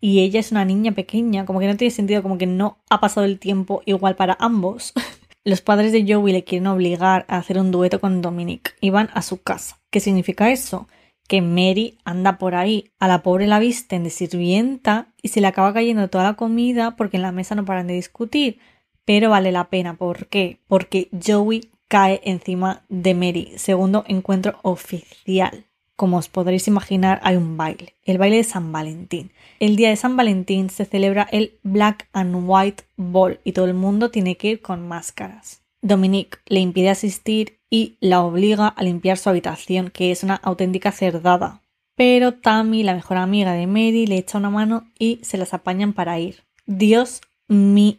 y 0.00 0.20
ella 0.20 0.40
es 0.40 0.52
una 0.52 0.64
niña 0.64 0.92
pequeña, 0.92 1.44
como 1.44 1.60
que 1.60 1.66
no 1.66 1.76
tiene 1.76 1.90
sentido, 1.90 2.22
como 2.22 2.38
que 2.38 2.46
no 2.46 2.78
ha 2.88 3.00
pasado 3.00 3.26
el 3.26 3.38
tiempo 3.38 3.82
igual 3.84 4.16
para 4.16 4.36
ambos. 4.40 4.92
Los 5.44 5.60
padres 5.60 5.92
de 5.92 6.04
Joey 6.06 6.32
le 6.32 6.44
quieren 6.44 6.66
obligar 6.66 7.24
a 7.28 7.38
hacer 7.38 7.58
un 7.58 7.70
dueto 7.70 8.00
con 8.00 8.22
Dominic 8.22 8.76
y 8.80 8.90
van 8.90 9.08
a 9.14 9.22
su 9.22 9.40
casa. 9.40 9.78
¿Qué 9.90 10.00
significa 10.00 10.50
eso? 10.50 10.88
Que 11.28 11.40
Mary 11.40 11.98
anda 12.04 12.38
por 12.38 12.56
ahí, 12.56 12.90
a 12.98 13.06
la 13.06 13.22
pobre 13.22 13.46
la 13.46 13.60
visten 13.60 14.02
de 14.02 14.10
sirvienta 14.10 15.12
y 15.22 15.28
se 15.28 15.40
le 15.40 15.46
acaba 15.46 15.72
cayendo 15.72 16.08
toda 16.08 16.24
la 16.24 16.34
comida 16.34 16.96
porque 16.96 17.18
en 17.18 17.22
la 17.22 17.32
mesa 17.32 17.54
no 17.54 17.64
paran 17.64 17.86
de 17.86 17.94
discutir. 17.94 18.58
Pero 19.04 19.30
vale 19.30 19.52
la 19.52 19.70
pena, 19.70 19.94
¿por 19.94 20.26
qué? 20.26 20.58
Porque 20.66 21.08
Joey 21.24 21.70
cae 21.86 22.20
encima 22.24 22.82
de 22.88 23.14
Mary. 23.14 23.52
Segundo 23.56 24.04
encuentro 24.08 24.58
oficial. 24.62 25.66
Como 25.96 26.16
os 26.16 26.28
podréis 26.28 26.68
imaginar, 26.68 27.18
hay 27.24 27.36
un 27.36 27.56
baile, 27.56 27.94
el 28.04 28.18
baile 28.18 28.36
de 28.36 28.44
San 28.44 28.70
Valentín. 28.70 29.32
El 29.58 29.74
día 29.74 29.88
de 29.88 29.96
San 29.96 30.16
Valentín 30.16 30.70
se 30.70 30.84
celebra 30.84 31.26
el 31.32 31.58
Black 31.62 32.08
and 32.12 32.36
White 32.46 32.84
Ball 32.96 33.40
y 33.44 33.52
todo 33.52 33.64
el 33.64 33.74
mundo 33.74 34.10
tiene 34.10 34.36
que 34.36 34.48
ir 34.48 34.62
con 34.62 34.86
máscaras. 34.86 35.62
Dominique 35.82 36.38
le 36.46 36.60
impide 36.60 36.90
asistir 36.90 37.57
y 37.70 37.96
la 38.00 38.22
obliga 38.22 38.68
a 38.68 38.82
limpiar 38.82 39.18
su 39.18 39.28
habitación, 39.28 39.90
que 39.90 40.10
es 40.10 40.22
una 40.22 40.36
auténtica 40.36 40.92
cerdada. 40.92 41.60
Pero 41.94 42.34
Tammy, 42.34 42.82
la 42.82 42.94
mejor 42.94 43.16
amiga 43.16 43.52
de 43.52 43.66
Mary, 43.66 44.06
le 44.06 44.18
echa 44.18 44.38
una 44.38 44.50
mano 44.50 44.86
y 44.98 45.18
se 45.22 45.36
las 45.36 45.52
apañan 45.52 45.92
para 45.92 46.18
ir. 46.18 46.44
Dios 46.66 47.20
mío, 47.48 47.96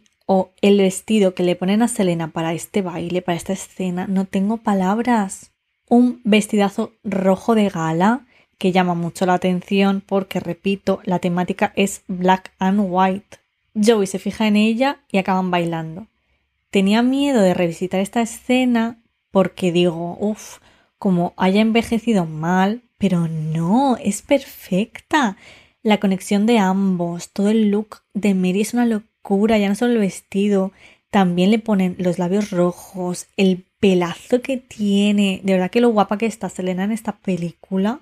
el 0.62 0.78
vestido 0.78 1.34
que 1.34 1.42
le 1.42 1.56
ponen 1.56 1.82
a 1.82 1.88
Selena 1.88 2.28
para 2.28 2.52
este 2.54 2.82
baile, 2.82 3.20
para 3.20 3.36
esta 3.36 3.52
escena, 3.52 4.06
no 4.06 4.24
tengo 4.24 4.58
palabras. 4.58 5.52
Un 5.88 6.20
vestidazo 6.24 6.92
rojo 7.02 7.54
de 7.54 7.68
gala 7.68 8.26
que 8.56 8.72
llama 8.72 8.94
mucho 8.94 9.26
la 9.26 9.34
atención 9.34 10.02
porque, 10.06 10.38
repito, 10.38 11.00
la 11.04 11.18
temática 11.18 11.72
es 11.76 12.02
black 12.06 12.52
and 12.58 12.80
white. 12.82 13.38
Joey 13.74 14.06
se 14.06 14.18
fija 14.18 14.46
en 14.46 14.56
ella 14.56 15.00
y 15.10 15.18
acaban 15.18 15.50
bailando. 15.50 16.06
Tenía 16.70 17.02
miedo 17.02 17.42
de 17.42 17.54
revisitar 17.54 18.00
esta 18.00 18.22
escena 18.22 18.99
porque 19.30 19.72
digo, 19.72 20.16
uff, 20.20 20.58
como 20.98 21.34
haya 21.36 21.60
envejecido 21.60 22.26
mal, 22.26 22.82
pero 22.98 23.28
no, 23.28 23.96
es 23.96 24.22
perfecta. 24.22 25.36
La 25.82 25.98
conexión 25.98 26.46
de 26.46 26.58
ambos, 26.58 27.30
todo 27.30 27.48
el 27.48 27.70
look 27.70 28.02
de 28.14 28.34
Mary 28.34 28.60
es 28.60 28.74
una 28.74 28.86
locura 28.86 29.10
cura, 29.22 29.58
ya 29.58 29.68
no 29.68 29.74
solo 29.74 29.92
el 29.92 29.98
vestido, 29.98 30.72
también 31.10 31.50
le 31.50 31.58
ponen 31.58 31.96
los 31.98 32.18
labios 32.18 32.50
rojos, 32.50 33.26
el 33.36 33.64
pelazo 33.80 34.42
que 34.42 34.56
tiene, 34.56 35.40
de 35.42 35.52
verdad 35.54 35.70
que 35.70 35.80
lo 35.80 35.90
guapa 35.90 36.18
que 36.18 36.26
está 36.26 36.48
Selena 36.48 36.84
en 36.84 36.92
esta 36.92 37.18
película 37.18 38.00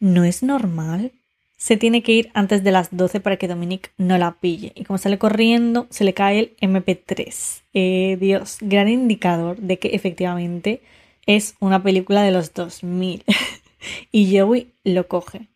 no 0.00 0.24
es 0.24 0.42
normal. 0.42 1.12
Se 1.56 1.76
tiene 1.76 2.02
que 2.02 2.12
ir 2.12 2.30
antes 2.34 2.62
de 2.62 2.72
las 2.72 2.94
12 2.94 3.20
para 3.20 3.36
que 3.36 3.48
Dominic 3.48 3.92
no 3.96 4.18
la 4.18 4.32
pille. 4.40 4.72
Y 4.74 4.84
como 4.84 4.98
sale 4.98 5.18
corriendo, 5.18 5.86
se 5.90 6.04
le 6.04 6.14
cae 6.14 6.38
el 6.38 6.56
MP3. 6.60 7.62
Eh, 7.72 8.16
Dios, 8.20 8.58
gran 8.60 8.88
indicador 8.88 9.56
de 9.58 9.78
que 9.78 9.88
efectivamente 9.88 10.82
es 11.26 11.54
una 11.60 11.82
película 11.82 12.22
de 12.22 12.32
los 12.32 12.52
2000. 12.52 13.24
y 14.12 14.38
Joey 14.38 14.72
lo 14.84 15.08
coge 15.08 15.48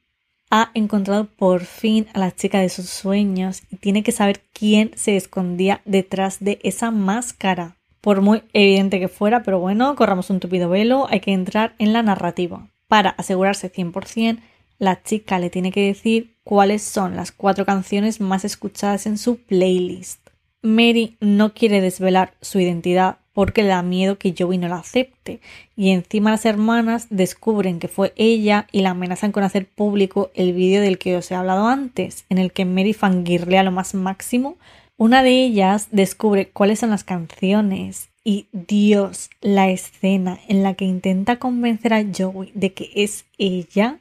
ha 0.50 0.72
encontrado 0.74 1.26
por 1.26 1.60
fin 1.60 2.08
a 2.12 2.18
la 2.18 2.32
chica 2.34 2.58
de 2.58 2.68
sus 2.68 2.90
sueños 2.90 3.62
y 3.70 3.76
tiene 3.76 4.02
que 4.02 4.12
saber 4.12 4.42
quién 4.52 4.90
se 4.96 5.16
escondía 5.16 5.80
detrás 5.84 6.40
de 6.40 6.58
esa 6.62 6.90
máscara. 6.90 7.76
Por 8.00 8.20
muy 8.20 8.42
evidente 8.52 8.98
que 8.98 9.08
fuera, 9.08 9.42
pero 9.42 9.60
bueno, 9.60 9.94
corramos 9.94 10.30
un 10.30 10.40
tupido 10.40 10.68
velo, 10.68 11.06
hay 11.08 11.20
que 11.20 11.32
entrar 11.32 11.74
en 11.78 11.92
la 11.92 12.02
narrativa. 12.02 12.68
Para 12.88 13.10
asegurarse 13.10 13.72
100%, 13.72 14.40
la 14.80 15.02
chica 15.04 15.38
le 15.38 15.50
tiene 15.50 15.70
que 15.70 15.86
decir 15.86 16.34
cuáles 16.42 16.82
son 16.82 17.14
las 17.14 17.30
cuatro 17.30 17.64
canciones 17.64 18.20
más 18.20 18.44
escuchadas 18.44 19.06
en 19.06 19.18
su 19.18 19.36
playlist. 19.36 20.30
Mary 20.62 21.16
no 21.20 21.54
quiere 21.54 21.80
desvelar 21.80 22.34
su 22.40 22.58
identidad 22.58 23.18
porque 23.32 23.62
le 23.62 23.68
da 23.68 23.82
miedo 23.82 24.18
que 24.18 24.34
Joey 24.36 24.58
no 24.58 24.68
la 24.68 24.78
acepte, 24.78 25.40
y 25.76 25.90
encima 25.90 26.30
las 26.30 26.44
hermanas 26.46 27.06
descubren 27.10 27.78
que 27.78 27.88
fue 27.88 28.12
ella 28.16 28.66
y 28.72 28.80
la 28.80 28.90
amenazan 28.90 29.32
con 29.32 29.44
hacer 29.44 29.68
público 29.68 30.30
el 30.34 30.52
vídeo 30.54 30.80
del 30.80 30.98
que 30.98 31.16
os 31.16 31.30
he 31.30 31.34
hablado 31.34 31.68
antes, 31.68 32.24
en 32.28 32.38
el 32.38 32.50
que 32.50 32.64
Mary 32.64 32.92
fangirlea 32.92 33.62
lo 33.62 33.70
más 33.70 33.94
máximo. 33.94 34.56
Una 34.96 35.22
de 35.22 35.44
ellas 35.44 35.88
descubre 35.92 36.48
cuáles 36.48 36.80
son 36.80 36.90
las 36.90 37.04
canciones 37.04 38.08
y 38.24 38.48
Dios, 38.52 39.30
la 39.40 39.70
escena 39.70 40.38
en 40.48 40.62
la 40.62 40.74
que 40.74 40.86
intenta 40.86 41.38
convencer 41.38 41.94
a 41.94 42.04
Joey 42.16 42.50
de 42.54 42.72
que 42.72 42.90
es 42.94 43.26
ella, 43.38 43.98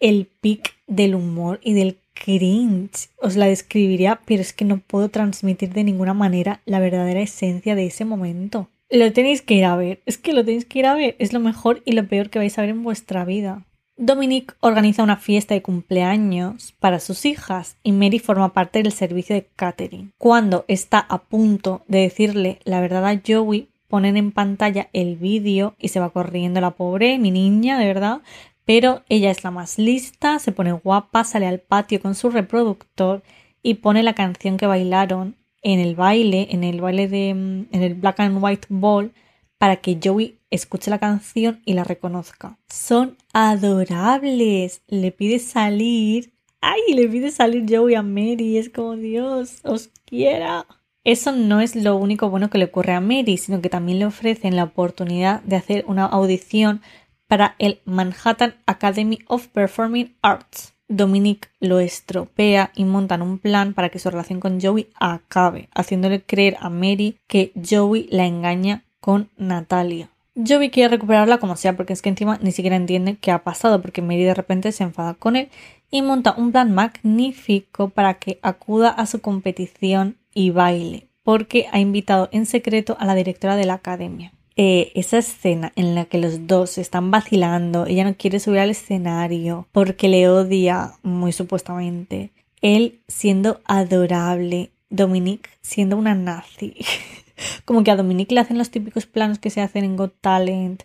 el 0.00 0.26
pic 0.40 0.74
del 0.86 1.14
humor 1.14 1.60
y 1.62 1.74
del 1.74 1.98
cringe. 2.14 3.10
Os 3.18 3.36
la 3.36 3.46
describiría, 3.46 4.20
pero 4.24 4.40
es 4.40 4.52
que 4.52 4.64
no 4.64 4.78
puedo 4.78 5.08
transmitir 5.08 5.72
de 5.72 5.84
ninguna 5.84 6.14
manera 6.14 6.60
la 6.64 6.80
verdadera 6.80 7.20
esencia 7.20 7.74
de 7.74 7.86
ese 7.86 8.04
momento. 8.04 8.68
Lo 8.88 9.12
tenéis 9.12 9.42
que 9.42 9.54
ir 9.54 9.64
a 9.64 9.76
ver, 9.76 10.00
es 10.06 10.16
que 10.16 10.32
lo 10.32 10.44
tenéis 10.44 10.64
que 10.64 10.78
ir 10.78 10.86
a 10.86 10.94
ver, 10.94 11.16
es 11.18 11.32
lo 11.32 11.40
mejor 11.40 11.82
y 11.84 11.92
lo 11.92 12.06
peor 12.06 12.30
que 12.30 12.38
vais 12.38 12.56
a 12.56 12.62
ver 12.62 12.70
en 12.70 12.84
vuestra 12.84 13.24
vida. 13.24 13.64
Dominic 13.98 14.56
organiza 14.60 15.02
una 15.02 15.16
fiesta 15.16 15.54
de 15.54 15.62
cumpleaños 15.62 16.74
para 16.78 17.00
sus 17.00 17.24
hijas 17.24 17.78
y 17.82 17.92
Mary 17.92 18.18
forma 18.18 18.52
parte 18.52 18.82
del 18.82 18.92
servicio 18.92 19.34
de 19.34 19.48
catering. 19.56 20.12
Cuando 20.18 20.66
está 20.68 20.98
a 20.98 21.22
punto 21.22 21.82
de 21.88 22.00
decirle 22.00 22.58
la 22.64 22.80
verdad 22.80 23.06
a 23.06 23.20
Joey, 23.26 23.70
ponen 23.88 24.18
en 24.18 24.32
pantalla 24.32 24.90
el 24.92 25.16
vídeo 25.16 25.74
y 25.78 25.88
se 25.88 26.00
va 26.00 26.10
corriendo 26.10 26.60
la 26.60 26.72
pobre, 26.72 27.18
mi 27.18 27.30
niña, 27.30 27.78
de 27.78 27.86
verdad, 27.86 28.20
pero 28.66 29.04
ella 29.08 29.30
es 29.30 29.42
la 29.44 29.50
más 29.50 29.78
lista, 29.78 30.38
se 30.38 30.52
pone 30.52 30.72
guapa, 30.72 31.24
sale 31.24 31.46
al 31.46 31.60
patio 31.60 32.02
con 32.02 32.14
su 32.14 32.28
reproductor 32.28 33.22
y 33.62 33.74
pone 33.74 34.02
la 34.02 34.14
canción 34.14 34.58
que 34.58 34.66
bailaron 34.66 35.36
en 35.62 35.80
el 35.80 35.94
baile, 35.94 36.48
en 36.50 36.64
el 36.64 36.80
baile 36.80 37.08
de 37.08 37.30
en 37.30 37.68
el 37.72 37.94
Black 37.94 38.20
and 38.20 38.42
White 38.42 38.66
Ball, 38.68 39.12
para 39.58 39.76
que 39.76 39.98
Joey 40.02 40.38
escuche 40.50 40.90
la 40.90 40.98
canción 40.98 41.62
y 41.64 41.72
la 41.74 41.84
reconozca. 41.84 42.58
Son 42.68 43.16
adorables. 43.32 44.82
Le 44.86 45.12
pide 45.12 45.38
salir. 45.38 46.32
¡Ay! 46.60 46.80
Le 46.94 47.08
pide 47.08 47.30
salir 47.30 47.64
Joey 47.68 47.94
a 47.94 48.02
Mary. 48.02 48.58
Es 48.58 48.68
como 48.68 48.96
Dios, 48.96 49.60
os 49.64 49.88
quiera. 50.04 50.66
Eso 51.04 51.32
no 51.32 51.60
es 51.60 51.76
lo 51.76 51.96
único 51.96 52.28
bueno 52.30 52.50
que 52.50 52.58
le 52.58 52.64
ocurre 52.64 52.92
a 52.92 53.00
Mary, 53.00 53.36
sino 53.36 53.60
que 53.60 53.70
también 53.70 54.00
le 54.00 54.06
ofrecen 54.06 54.56
la 54.56 54.64
oportunidad 54.64 55.40
de 55.42 55.56
hacer 55.56 55.84
una 55.86 56.04
audición 56.04 56.82
para 57.28 57.56
el 57.58 57.80
Manhattan 57.84 58.54
Academy 58.66 59.18
of 59.26 59.48
Performing 59.48 60.14
Arts. 60.22 60.74
Dominic 60.88 61.50
lo 61.58 61.80
estropea 61.80 62.70
y 62.74 62.84
montan 62.84 63.22
un 63.22 63.38
plan 63.38 63.74
para 63.74 63.88
que 63.88 63.98
su 63.98 64.10
relación 64.10 64.40
con 64.40 64.60
Joey 64.60 64.88
acabe, 64.94 65.68
haciéndole 65.74 66.22
creer 66.22 66.56
a 66.60 66.70
Mary 66.70 67.18
que 67.26 67.52
Joey 67.54 68.06
la 68.10 68.26
engaña 68.26 68.84
con 69.00 69.30
Natalia. 69.36 70.10
Joey 70.36 70.70
quiere 70.70 70.90
recuperarla 70.90 71.38
como 71.38 71.56
sea, 71.56 71.76
porque 71.76 71.94
es 71.94 72.02
que 72.02 72.10
encima 72.10 72.38
ni 72.42 72.52
siquiera 72.52 72.76
entiende 72.76 73.16
qué 73.16 73.30
ha 73.30 73.42
pasado, 73.42 73.80
porque 73.80 74.02
Mary 74.02 74.22
de 74.22 74.34
repente 74.34 74.70
se 74.70 74.84
enfada 74.84 75.14
con 75.14 75.34
él 75.34 75.48
y 75.90 76.02
monta 76.02 76.34
un 76.36 76.52
plan 76.52 76.72
magnífico 76.72 77.88
para 77.88 78.14
que 78.14 78.38
acuda 78.42 78.90
a 78.90 79.06
su 79.06 79.20
competición 79.20 80.18
y 80.34 80.50
baile, 80.50 81.08
porque 81.22 81.66
ha 81.72 81.80
invitado 81.80 82.28
en 82.32 82.44
secreto 82.44 82.96
a 83.00 83.06
la 83.06 83.14
directora 83.14 83.56
de 83.56 83.64
la 83.64 83.74
academia. 83.74 84.32
Eh, 84.58 84.90
esa 84.94 85.18
escena 85.18 85.72
en 85.76 85.94
la 85.94 86.06
que 86.06 86.16
los 86.16 86.46
dos 86.46 86.78
están 86.78 87.10
vacilando, 87.10 87.84
ella 87.84 88.04
no 88.04 88.16
quiere 88.16 88.40
subir 88.40 88.60
al 88.60 88.70
escenario 88.70 89.68
porque 89.70 90.08
le 90.08 90.30
odia 90.30 90.94
muy 91.02 91.32
supuestamente, 91.32 92.30
él 92.62 93.00
siendo 93.06 93.60
adorable, 93.66 94.70
Dominique 94.88 95.50
siendo 95.60 95.98
una 95.98 96.14
nazi. 96.14 96.74
Como 97.66 97.84
que 97.84 97.90
a 97.90 97.96
Dominique 97.96 98.34
le 98.34 98.40
hacen 98.40 98.56
los 98.56 98.70
típicos 98.70 99.04
planos 99.04 99.38
que 99.38 99.50
se 99.50 99.60
hacen 99.60 99.84
en 99.84 99.96
Got 99.96 100.14
Talent, 100.22 100.84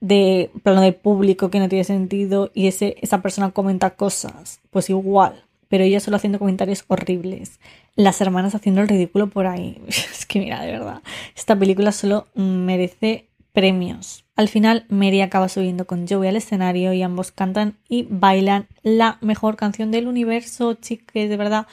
de 0.00 0.50
plano 0.64 0.80
de 0.80 0.92
público 0.92 1.50
que 1.50 1.60
no 1.60 1.68
tiene 1.68 1.84
sentido 1.84 2.50
y 2.54 2.66
ese, 2.66 2.96
esa 3.00 3.22
persona 3.22 3.50
comenta 3.52 3.90
cosas, 3.90 4.60
pues 4.70 4.90
igual, 4.90 5.44
pero 5.68 5.84
ella 5.84 6.00
solo 6.00 6.16
haciendo 6.16 6.38
comentarios 6.38 6.84
horribles. 6.88 7.60
Las 7.98 8.20
hermanas 8.20 8.54
haciendo 8.54 8.80
el 8.80 8.86
ridículo 8.86 9.26
por 9.26 9.48
ahí. 9.48 9.82
es 9.88 10.24
que 10.24 10.38
mira, 10.38 10.62
de 10.62 10.70
verdad, 10.70 11.02
esta 11.34 11.58
película 11.58 11.90
solo 11.90 12.28
merece 12.36 13.26
premios. 13.52 14.24
Al 14.36 14.48
final, 14.48 14.86
Mary 14.88 15.20
acaba 15.20 15.48
subiendo 15.48 15.84
con 15.84 16.06
Joey 16.06 16.28
al 16.28 16.36
escenario 16.36 16.92
y 16.92 17.02
ambos 17.02 17.32
cantan 17.32 17.76
y 17.88 18.06
bailan 18.08 18.68
la 18.84 19.18
mejor 19.20 19.56
canción 19.56 19.90
del 19.90 20.06
universo, 20.06 20.74
chicas, 20.74 21.28
de 21.28 21.36
verdad. 21.36 21.66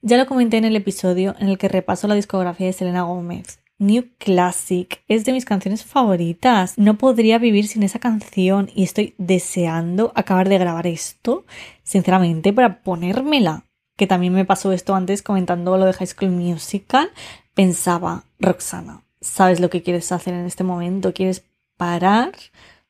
Ya 0.00 0.16
lo 0.16 0.26
comenté 0.26 0.58
en 0.58 0.64
el 0.64 0.76
episodio 0.76 1.34
en 1.40 1.48
el 1.48 1.58
que 1.58 1.66
repaso 1.66 2.06
la 2.06 2.14
discografía 2.14 2.68
de 2.68 2.72
Selena 2.72 3.02
Gómez. 3.02 3.58
New 3.80 4.04
Classic 4.18 5.02
es 5.08 5.24
de 5.24 5.32
mis 5.32 5.44
canciones 5.44 5.82
favoritas. 5.82 6.78
No 6.78 6.98
podría 6.98 7.38
vivir 7.38 7.66
sin 7.66 7.82
esa 7.82 7.98
canción 7.98 8.70
y 8.76 8.84
estoy 8.84 9.16
deseando 9.18 10.12
acabar 10.14 10.48
de 10.48 10.58
grabar 10.58 10.86
esto, 10.86 11.44
sinceramente, 11.82 12.52
para 12.52 12.80
ponérmela. 12.80 13.64
Que 13.96 14.06
también 14.06 14.32
me 14.32 14.44
pasó 14.44 14.72
esto 14.72 14.94
antes 14.94 15.22
comentando 15.22 15.76
lo 15.76 15.84
de 15.84 15.92
High 15.92 16.06
School 16.06 16.30
Musical. 16.30 17.10
Pensaba, 17.54 18.24
Roxana, 18.38 19.04
¿sabes 19.20 19.60
lo 19.60 19.70
que 19.70 19.82
quieres 19.82 20.10
hacer 20.12 20.34
en 20.34 20.46
este 20.46 20.64
momento? 20.64 21.12
¿Quieres 21.12 21.44
parar 21.76 22.32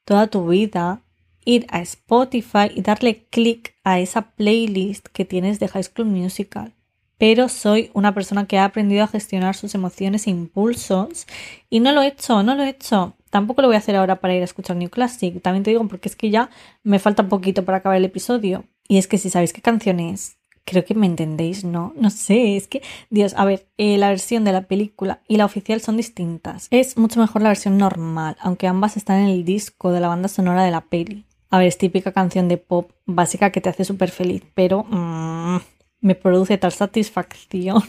toda 0.04 0.26
tu 0.28 0.48
vida, 0.48 1.02
ir 1.44 1.66
a 1.70 1.80
Spotify 1.80 2.70
y 2.74 2.82
darle 2.82 3.26
clic 3.30 3.74
a 3.84 3.98
esa 4.00 4.30
playlist 4.32 5.08
que 5.08 5.24
tienes 5.24 5.60
de 5.60 5.68
High 5.68 5.84
School 5.84 6.06
Musical? 6.06 6.74
pero 7.18 7.48
soy 7.48 7.90
una 7.94 8.12
persona 8.12 8.46
que 8.46 8.58
ha 8.58 8.64
aprendido 8.64 9.04
a 9.04 9.08
gestionar 9.08 9.54
sus 9.54 9.74
emociones 9.74 10.26
e 10.26 10.30
impulsos 10.30 11.26
y 11.70 11.80
no 11.80 11.92
lo 11.92 12.02
he 12.02 12.08
hecho, 12.08 12.42
no 12.42 12.54
lo 12.54 12.64
he 12.64 12.68
hecho. 12.68 13.14
Tampoco 13.30 13.62
lo 13.62 13.68
voy 13.68 13.76
a 13.76 13.78
hacer 13.78 13.96
ahora 13.96 14.20
para 14.20 14.34
ir 14.34 14.42
a 14.42 14.44
escuchar 14.44 14.76
New 14.76 14.90
Classic. 14.90 15.40
También 15.40 15.62
te 15.64 15.70
digo 15.70 15.86
porque 15.88 16.08
es 16.08 16.16
que 16.16 16.30
ya 16.30 16.50
me 16.82 16.98
falta 16.98 17.28
poquito 17.28 17.64
para 17.64 17.78
acabar 17.78 17.98
el 17.98 18.04
episodio. 18.04 18.64
Y 18.88 18.98
es 18.98 19.08
que 19.08 19.18
si 19.18 19.30
sabéis 19.30 19.52
qué 19.52 19.62
canción 19.62 20.00
es, 20.00 20.36
creo 20.64 20.84
que 20.84 20.94
me 20.94 21.06
entendéis, 21.06 21.64
¿no? 21.64 21.92
No 21.96 22.10
sé, 22.10 22.56
es 22.56 22.68
que, 22.68 22.82
Dios, 23.10 23.34
a 23.36 23.44
ver, 23.44 23.66
eh, 23.76 23.98
la 23.98 24.08
versión 24.08 24.44
de 24.44 24.52
la 24.52 24.62
película 24.62 25.22
y 25.28 25.36
la 25.36 25.44
oficial 25.44 25.80
son 25.80 25.96
distintas. 25.96 26.68
Es 26.70 26.96
mucho 26.96 27.20
mejor 27.20 27.42
la 27.42 27.48
versión 27.48 27.78
normal, 27.78 28.36
aunque 28.40 28.66
ambas 28.66 28.96
están 28.96 29.20
en 29.20 29.28
el 29.28 29.44
disco 29.44 29.92
de 29.92 30.00
la 30.00 30.08
banda 30.08 30.28
sonora 30.28 30.64
de 30.64 30.70
la 30.70 30.82
peli. 30.82 31.24
A 31.50 31.58
ver, 31.58 31.68
es 31.68 31.78
típica 31.78 32.12
canción 32.12 32.48
de 32.48 32.56
pop 32.56 32.90
básica 33.06 33.50
que 33.50 33.60
te 33.60 33.68
hace 33.68 33.84
súper 33.84 34.10
feliz, 34.10 34.42
pero... 34.54 34.84
Mmm, 34.84 35.58
me 36.04 36.14
produce 36.14 36.58
tal 36.58 36.72
satisfacción. 36.72 37.82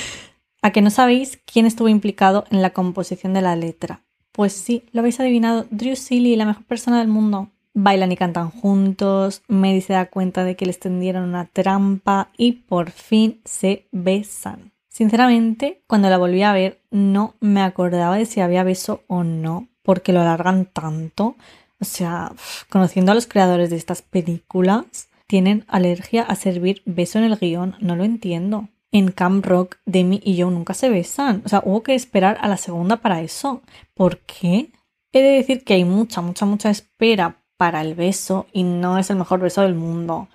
¿A 0.62 0.70
que 0.70 0.82
no 0.82 0.90
sabéis 0.90 1.40
quién 1.46 1.66
estuvo 1.66 1.88
implicado 1.88 2.44
en 2.50 2.60
la 2.60 2.70
composición 2.70 3.32
de 3.32 3.40
la 3.40 3.56
letra? 3.56 4.04
Pues 4.32 4.52
sí, 4.52 4.84
lo 4.92 5.00
habéis 5.00 5.18
adivinado, 5.18 5.66
Drew 5.70 5.96
Seeley, 5.96 6.36
la 6.36 6.44
mejor 6.44 6.64
persona 6.64 6.98
del 6.98 7.08
mundo. 7.08 7.50
Bailan 7.74 8.12
y 8.12 8.16
cantan 8.16 8.50
juntos, 8.50 9.42
Mary 9.48 9.80
se 9.80 9.94
da 9.94 10.06
cuenta 10.06 10.44
de 10.44 10.54
que 10.54 10.64
les 10.64 10.78
tendieron 10.78 11.24
una 11.24 11.46
trampa 11.46 12.30
y 12.36 12.52
por 12.52 12.90
fin 12.90 13.40
se 13.44 13.88
besan. 13.90 14.72
Sinceramente, 14.88 15.82
cuando 15.88 16.08
la 16.08 16.18
volví 16.18 16.44
a 16.44 16.52
ver, 16.52 16.80
no 16.92 17.34
me 17.40 17.62
acordaba 17.62 18.16
de 18.16 18.26
si 18.26 18.40
había 18.40 18.62
beso 18.62 19.02
o 19.08 19.24
no, 19.24 19.66
porque 19.82 20.12
lo 20.12 20.20
alargan 20.20 20.66
tanto. 20.66 21.34
O 21.80 21.84
sea, 21.84 22.32
conociendo 22.70 23.10
a 23.10 23.16
los 23.16 23.26
creadores 23.26 23.70
de 23.70 23.76
estas 23.76 24.02
películas, 24.02 25.08
tienen 25.26 25.64
alergia 25.66 26.22
a 26.22 26.36
servir 26.36 26.80
beso 26.84 27.18
en 27.18 27.24
el 27.24 27.36
guion, 27.36 27.74
no 27.80 27.96
lo 27.96 28.04
entiendo. 28.04 28.68
En 28.92 29.10
Camp 29.10 29.44
Rock, 29.44 29.78
Demi 29.84 30.20
y 30.22 30.36
yo 30.36 30.48
nunca 30.48 30.74
se 30.74 30.90
besan. 30.90 31.42
O 31.44 31.48
sea, 31.48 31.60
hubo 31.64 31.82
que 31.82 31.96
esperar 31.96 32.38
a 32.40 32.46
la 32.46 32.56
segunda 32.56 32.98
para 32.98 33.20
eso. 33.20 33.62
¿Por 33.94 34.18
qué? 34.20 34.70
He 35.12 35.22
de 35.22 35.30
decir 35.30 35.64
que 35.64 35.74
hay 35.74 35.84
mucha, 35.84 36.20
mucha, 36.20 36.46
mucha 36.46 36.70
espera 36.70 37.40
para 37.56 37.80
el 37.80 37.94
beso 37.94 38.46
y 38.52 38.62
no 38.62 38.98
es 38.98 39.10
el 39.10 39.16
mejor 39.16 39.40
beso 39.40 39.62
del 39.62 39.74
mundo. 39.74 40.28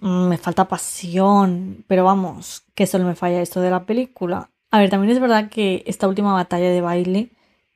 Mm, 0.00 0.28
me 0.28 0.38
falta 0.38 0.68
pasión, 0.68 1.84
pero 1.86 2.04
vamos, 2.04 2.64
que 2.74 2.86
solo 2.86 3.04
me 3.04 3.14
falla 3.14 3.42
esto 3.42 3.60
de 3.60 3.70
la 3.70 3.84
película. 3.84 4.50
A 4.70 4.78
ver, 4.78 4.90
también 4.90 5.12
es 5.12 5.20
verdad 5.20 5.48
que 5.50 5.84
esta 5.86 6.08
última 6.08 6.32
batalla 6.32 6.70
de 6.70 6.80
baile 6.80 7.30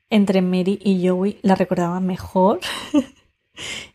entre 0.09 0.41
Mary 0.41 0.79
y 0.83 1.07
Joey 1.07 1.39
la 1.41 1.55
recordaba 1.55 1.99
mejor. 1.99 2.59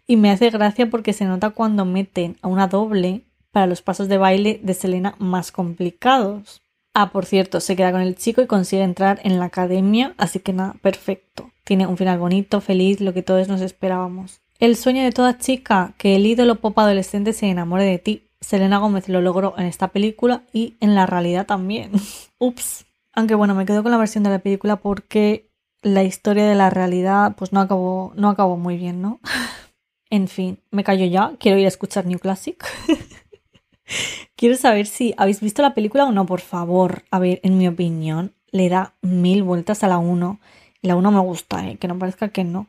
Y 0.06 0.16
me 0.16 0.30
hace 0.30 0.50
gracia 0.50 0.90
porque 0.90 1.12
se 1.12 1.24
nota 1.24 1.50
cuando 1.50 1.84
meten 1.84 2.36
a 2.42 2.48
una 2.48 2.66
doble 2.66 3.22
para 3.50 3.66
los 3.66 3.82
pasos 3.82 4.08
de 4.08 4.18
baile 4.18 4.60
de 4.62 4.74
Selena 4.74 5.14
más 5.18 5.52
complicados. 5.52 6.62
Ah, 6.94 7.12
por 7.12 7.24
cierto, 7.24 7.60
se 7.60 7.76
queda 7.76 7.92
con 7.92 8.02
el 8.02 8.16
chico 8.16 8.42
y 8.42 8.46
consigue 8.46 8.82
entrar 8.82 9.20
en 9.24 9.38
la 9.38 9.46
academia, 9.46 10.14
así 10.18 10.40
que 10.40 10.52
nada, 10.52 10.74
perfecto. 10.82 11.50
Tiene 11.64 11.86
un 11.86 11.96
final 11.96 12.18
bonito, 12.18 12.60
feliz, 12.60 13.00
lo 13.00 13.14
que 13.14 13.22
todos 13.22 13.48
nos 13.48 13.62
esperábamos. 13.62 14.41
El 14.62 14.76
sueño 14.76 15.02
de 15.02 15.10
toda 15.10 15.38
chica, 15.38 15.92
que 15.98 16.14
el 16.14 16.24
ídolo 16.24 16.60
pop 16.60 16.78
adolescente 16.78 17.32
se 17.32 17.46
enamore 17.46 17.82
de 17.82 17.98
ti. 17.98 18.28
Selena 18.40 18.78
Gómez 18.78 19.08
lo 19.08 19.20
logró 19.20 19.54
en 19.58 19.66
esta 19.66 19.88
película 19.88 20.44
y 20.52 20.76
en 20.78 20.94
la 20.94 21.04
realidad 21.04 21.46
también. 21.46 21.90
Ups. 22.38 22.86
Aunque 23.12 23.34
bueno, 23.34 23.56
me 23.56 23.66
quedo 23.66 23.82
con 23.82 23.90
la 23.90 23.98
versión 23.98 24.22
de 24.22 24.30
la 24.30 24.38
película 24.38 24.76
porque 24.76 25.50
la 25.82 26.04
historia 26.04 26.46
de 26.46 26.54
la 26.54 26.70
realidad 26.70 27.34
pues 27.36 27.52
no 27.52 27.58
acabó, 27.58 28.12
no 28.14 28.28
acabó 28.28 28.56
muy 28.56 28.76
bien, 28.76 29.02
¿no? 29.02 29.18
en 30.10 30.28
fin, 30.28 30.60
me 30.70 30.84
callo 30.84 31.06
ya, 31.06 31.32
quiero 31.40 31.58
ir 31.58 31.64
a 31.64 31.68
escuchar 31.68 32.06
New 32.06 32.20
Classic. 32.20 32.64
quiero 34.36 34.54
saber 34.56 34.86
si 34.86 35.12
habéis 35.16 35.40
visto 35.40 35.62
la 35.62 35.74
película 35.74 36.04
o 36.04 36.12
no, 36.12 36.24
por 36.24 36.40
favor. 36.40 37.02
A 37.10 37.18
ver, 37.18 37.40
en 37.42 37.58
mi 37.58 37.66
opinión, 37.66 38.32
le 38.52 38.68
da 38.68 38.94
mil 39.02 39.42
vueltas 39.42 39.82
a 39.82 39.88
la 39.88 39.98
1. 39.98 40.38
La 40.82 40.94
1 40.94 41.10
me 41.10 41.18
gusta, 41.18 41.68
¿eh? 41.68 41.78
que 41.78 41.88
no 41.88 41.98
parezca 41.98 42.28
que 42.28 42.44
no. 42.44 42.68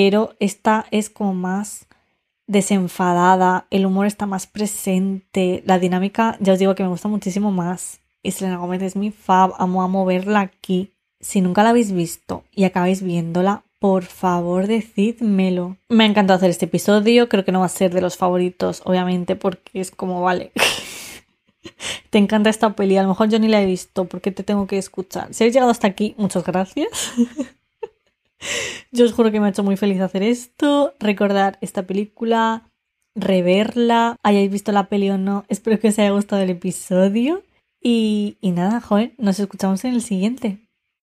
Pero 0.00 0.36
esta 0.38 0.86
es 0.92 1.10
como 1.10 1.34
más 1.34 1.88
desenfadada, 2.46 3.66
el 3.68 3.84
humor 3.84 4.06
está 4.06 4.26
más 4.26 4.46
presente, 4.46 5.64
la 5.66 5.80
dinámica, 5.80 6.36
ya 6.38 6.52
os 6.52 6.60
digo 6.60 6.76
que 6.76 6.84
me 6.84 6.88
gusta 6.88 7.08
muchísimo 7.08 7.50
más. 7.50 7.98
Y 8.22 8.30
Selena 8.30 8.58
Gómez 8.58 8.80
es 8.82 8.94
mi 8.94 9.10
fab, 9.10 9.54
amo, 9.58 9.82
amo 9.82 10.04
verla 10.04 10.38
aquí. 10.38 10.92
Si 11.18 11.40
nunca 11.40 11.64
la 11.64 11.70
habéis 11.70 11.90
visto 11.90 12.44
y 12.54 12.62
acabáis 12.62 13.02
viéndola, 13.02 13.64
por 13.80 14.04
favor 14.04 14.68
decídmelo. 14.68 15.78
Me 15.88 16.04
ha 16.04 16.06
encantado 16.06 16.36
hacer 16.36 16.50
este 16.50 16.66
episodio, 16.66 17.28
creo 17.28 17.44
que 17.44 17.50
no 17.50 17.58
va 17.58 17.66
a 17.66 17.68
ser 17.68 17.92
de 17.92 18.00
los 18.00 18.16
favoritos, 18.16 18.82
obviamente, 18.84 19.34
porque 19.34 19.80
es 19.80 19.90
como, 19.90 20.22
vale, 20.22 20.52
te 22.10 22.18
encanta 22.18 22.50
esta 22.50 22.76
peli, 22.76 22.98
a 22.98 23.02
lo 23.02 23.08
mejor 23.08 23.30
yo 23.30 23.40
ni 23.40 23.48
la 23.48 23.60
he 23.60 23.66
visto, 23.66 24.04
porque 24.04 24.30
te 24.30 24.44
tengo 24.44 24.68
que 24.68 24.78
escuchar. 24.78 25.34
Si 25.34 25.42
habéis 25.42 25.54
llegado 25.54 25.72
hasta 25.72 25.88
aquí, 25.88 26.14
muchas 26.18 26.44
gracias. 26.44 26.86
yo 28.92 29.04
os 29.04 29.12
juro 29.12 29.30
que 29.30 29.40
me 29.40 29.46
ha 29.46 29.50
hecho 29.50 29.64
muy 29.64 29.76
feliz 29.76 30.00
hacer 30.00 30.22
esto, 30.22 30.94
recordar 30.98 31.58
esta 31.60 31.86
película, 31.86 32.70
reverla, 33.14 34.16
hayáis 34.22 34.50
visto 34.50 34.72
la 34.72 34.88
peli 34.88 35.10
o 35.10 35.18
no, 35.18 35.44
espero 35.48 35.78
que 35.78 35.88
os 35.88 35.98
haya 35.98 36.10
gustado 36.10 36.42
el 36.42 36.50
episodio. 36.50 37.42
Y, 37.80 38.38
y 38.40 38.50
nada, 38.50 38.80
joder, 38.80 39.14
nos 39.18 39.38
escuchamos 39.38 39.84
en 39.84 39.94
el 39.94 40.02
siguiente. 40.02 40.67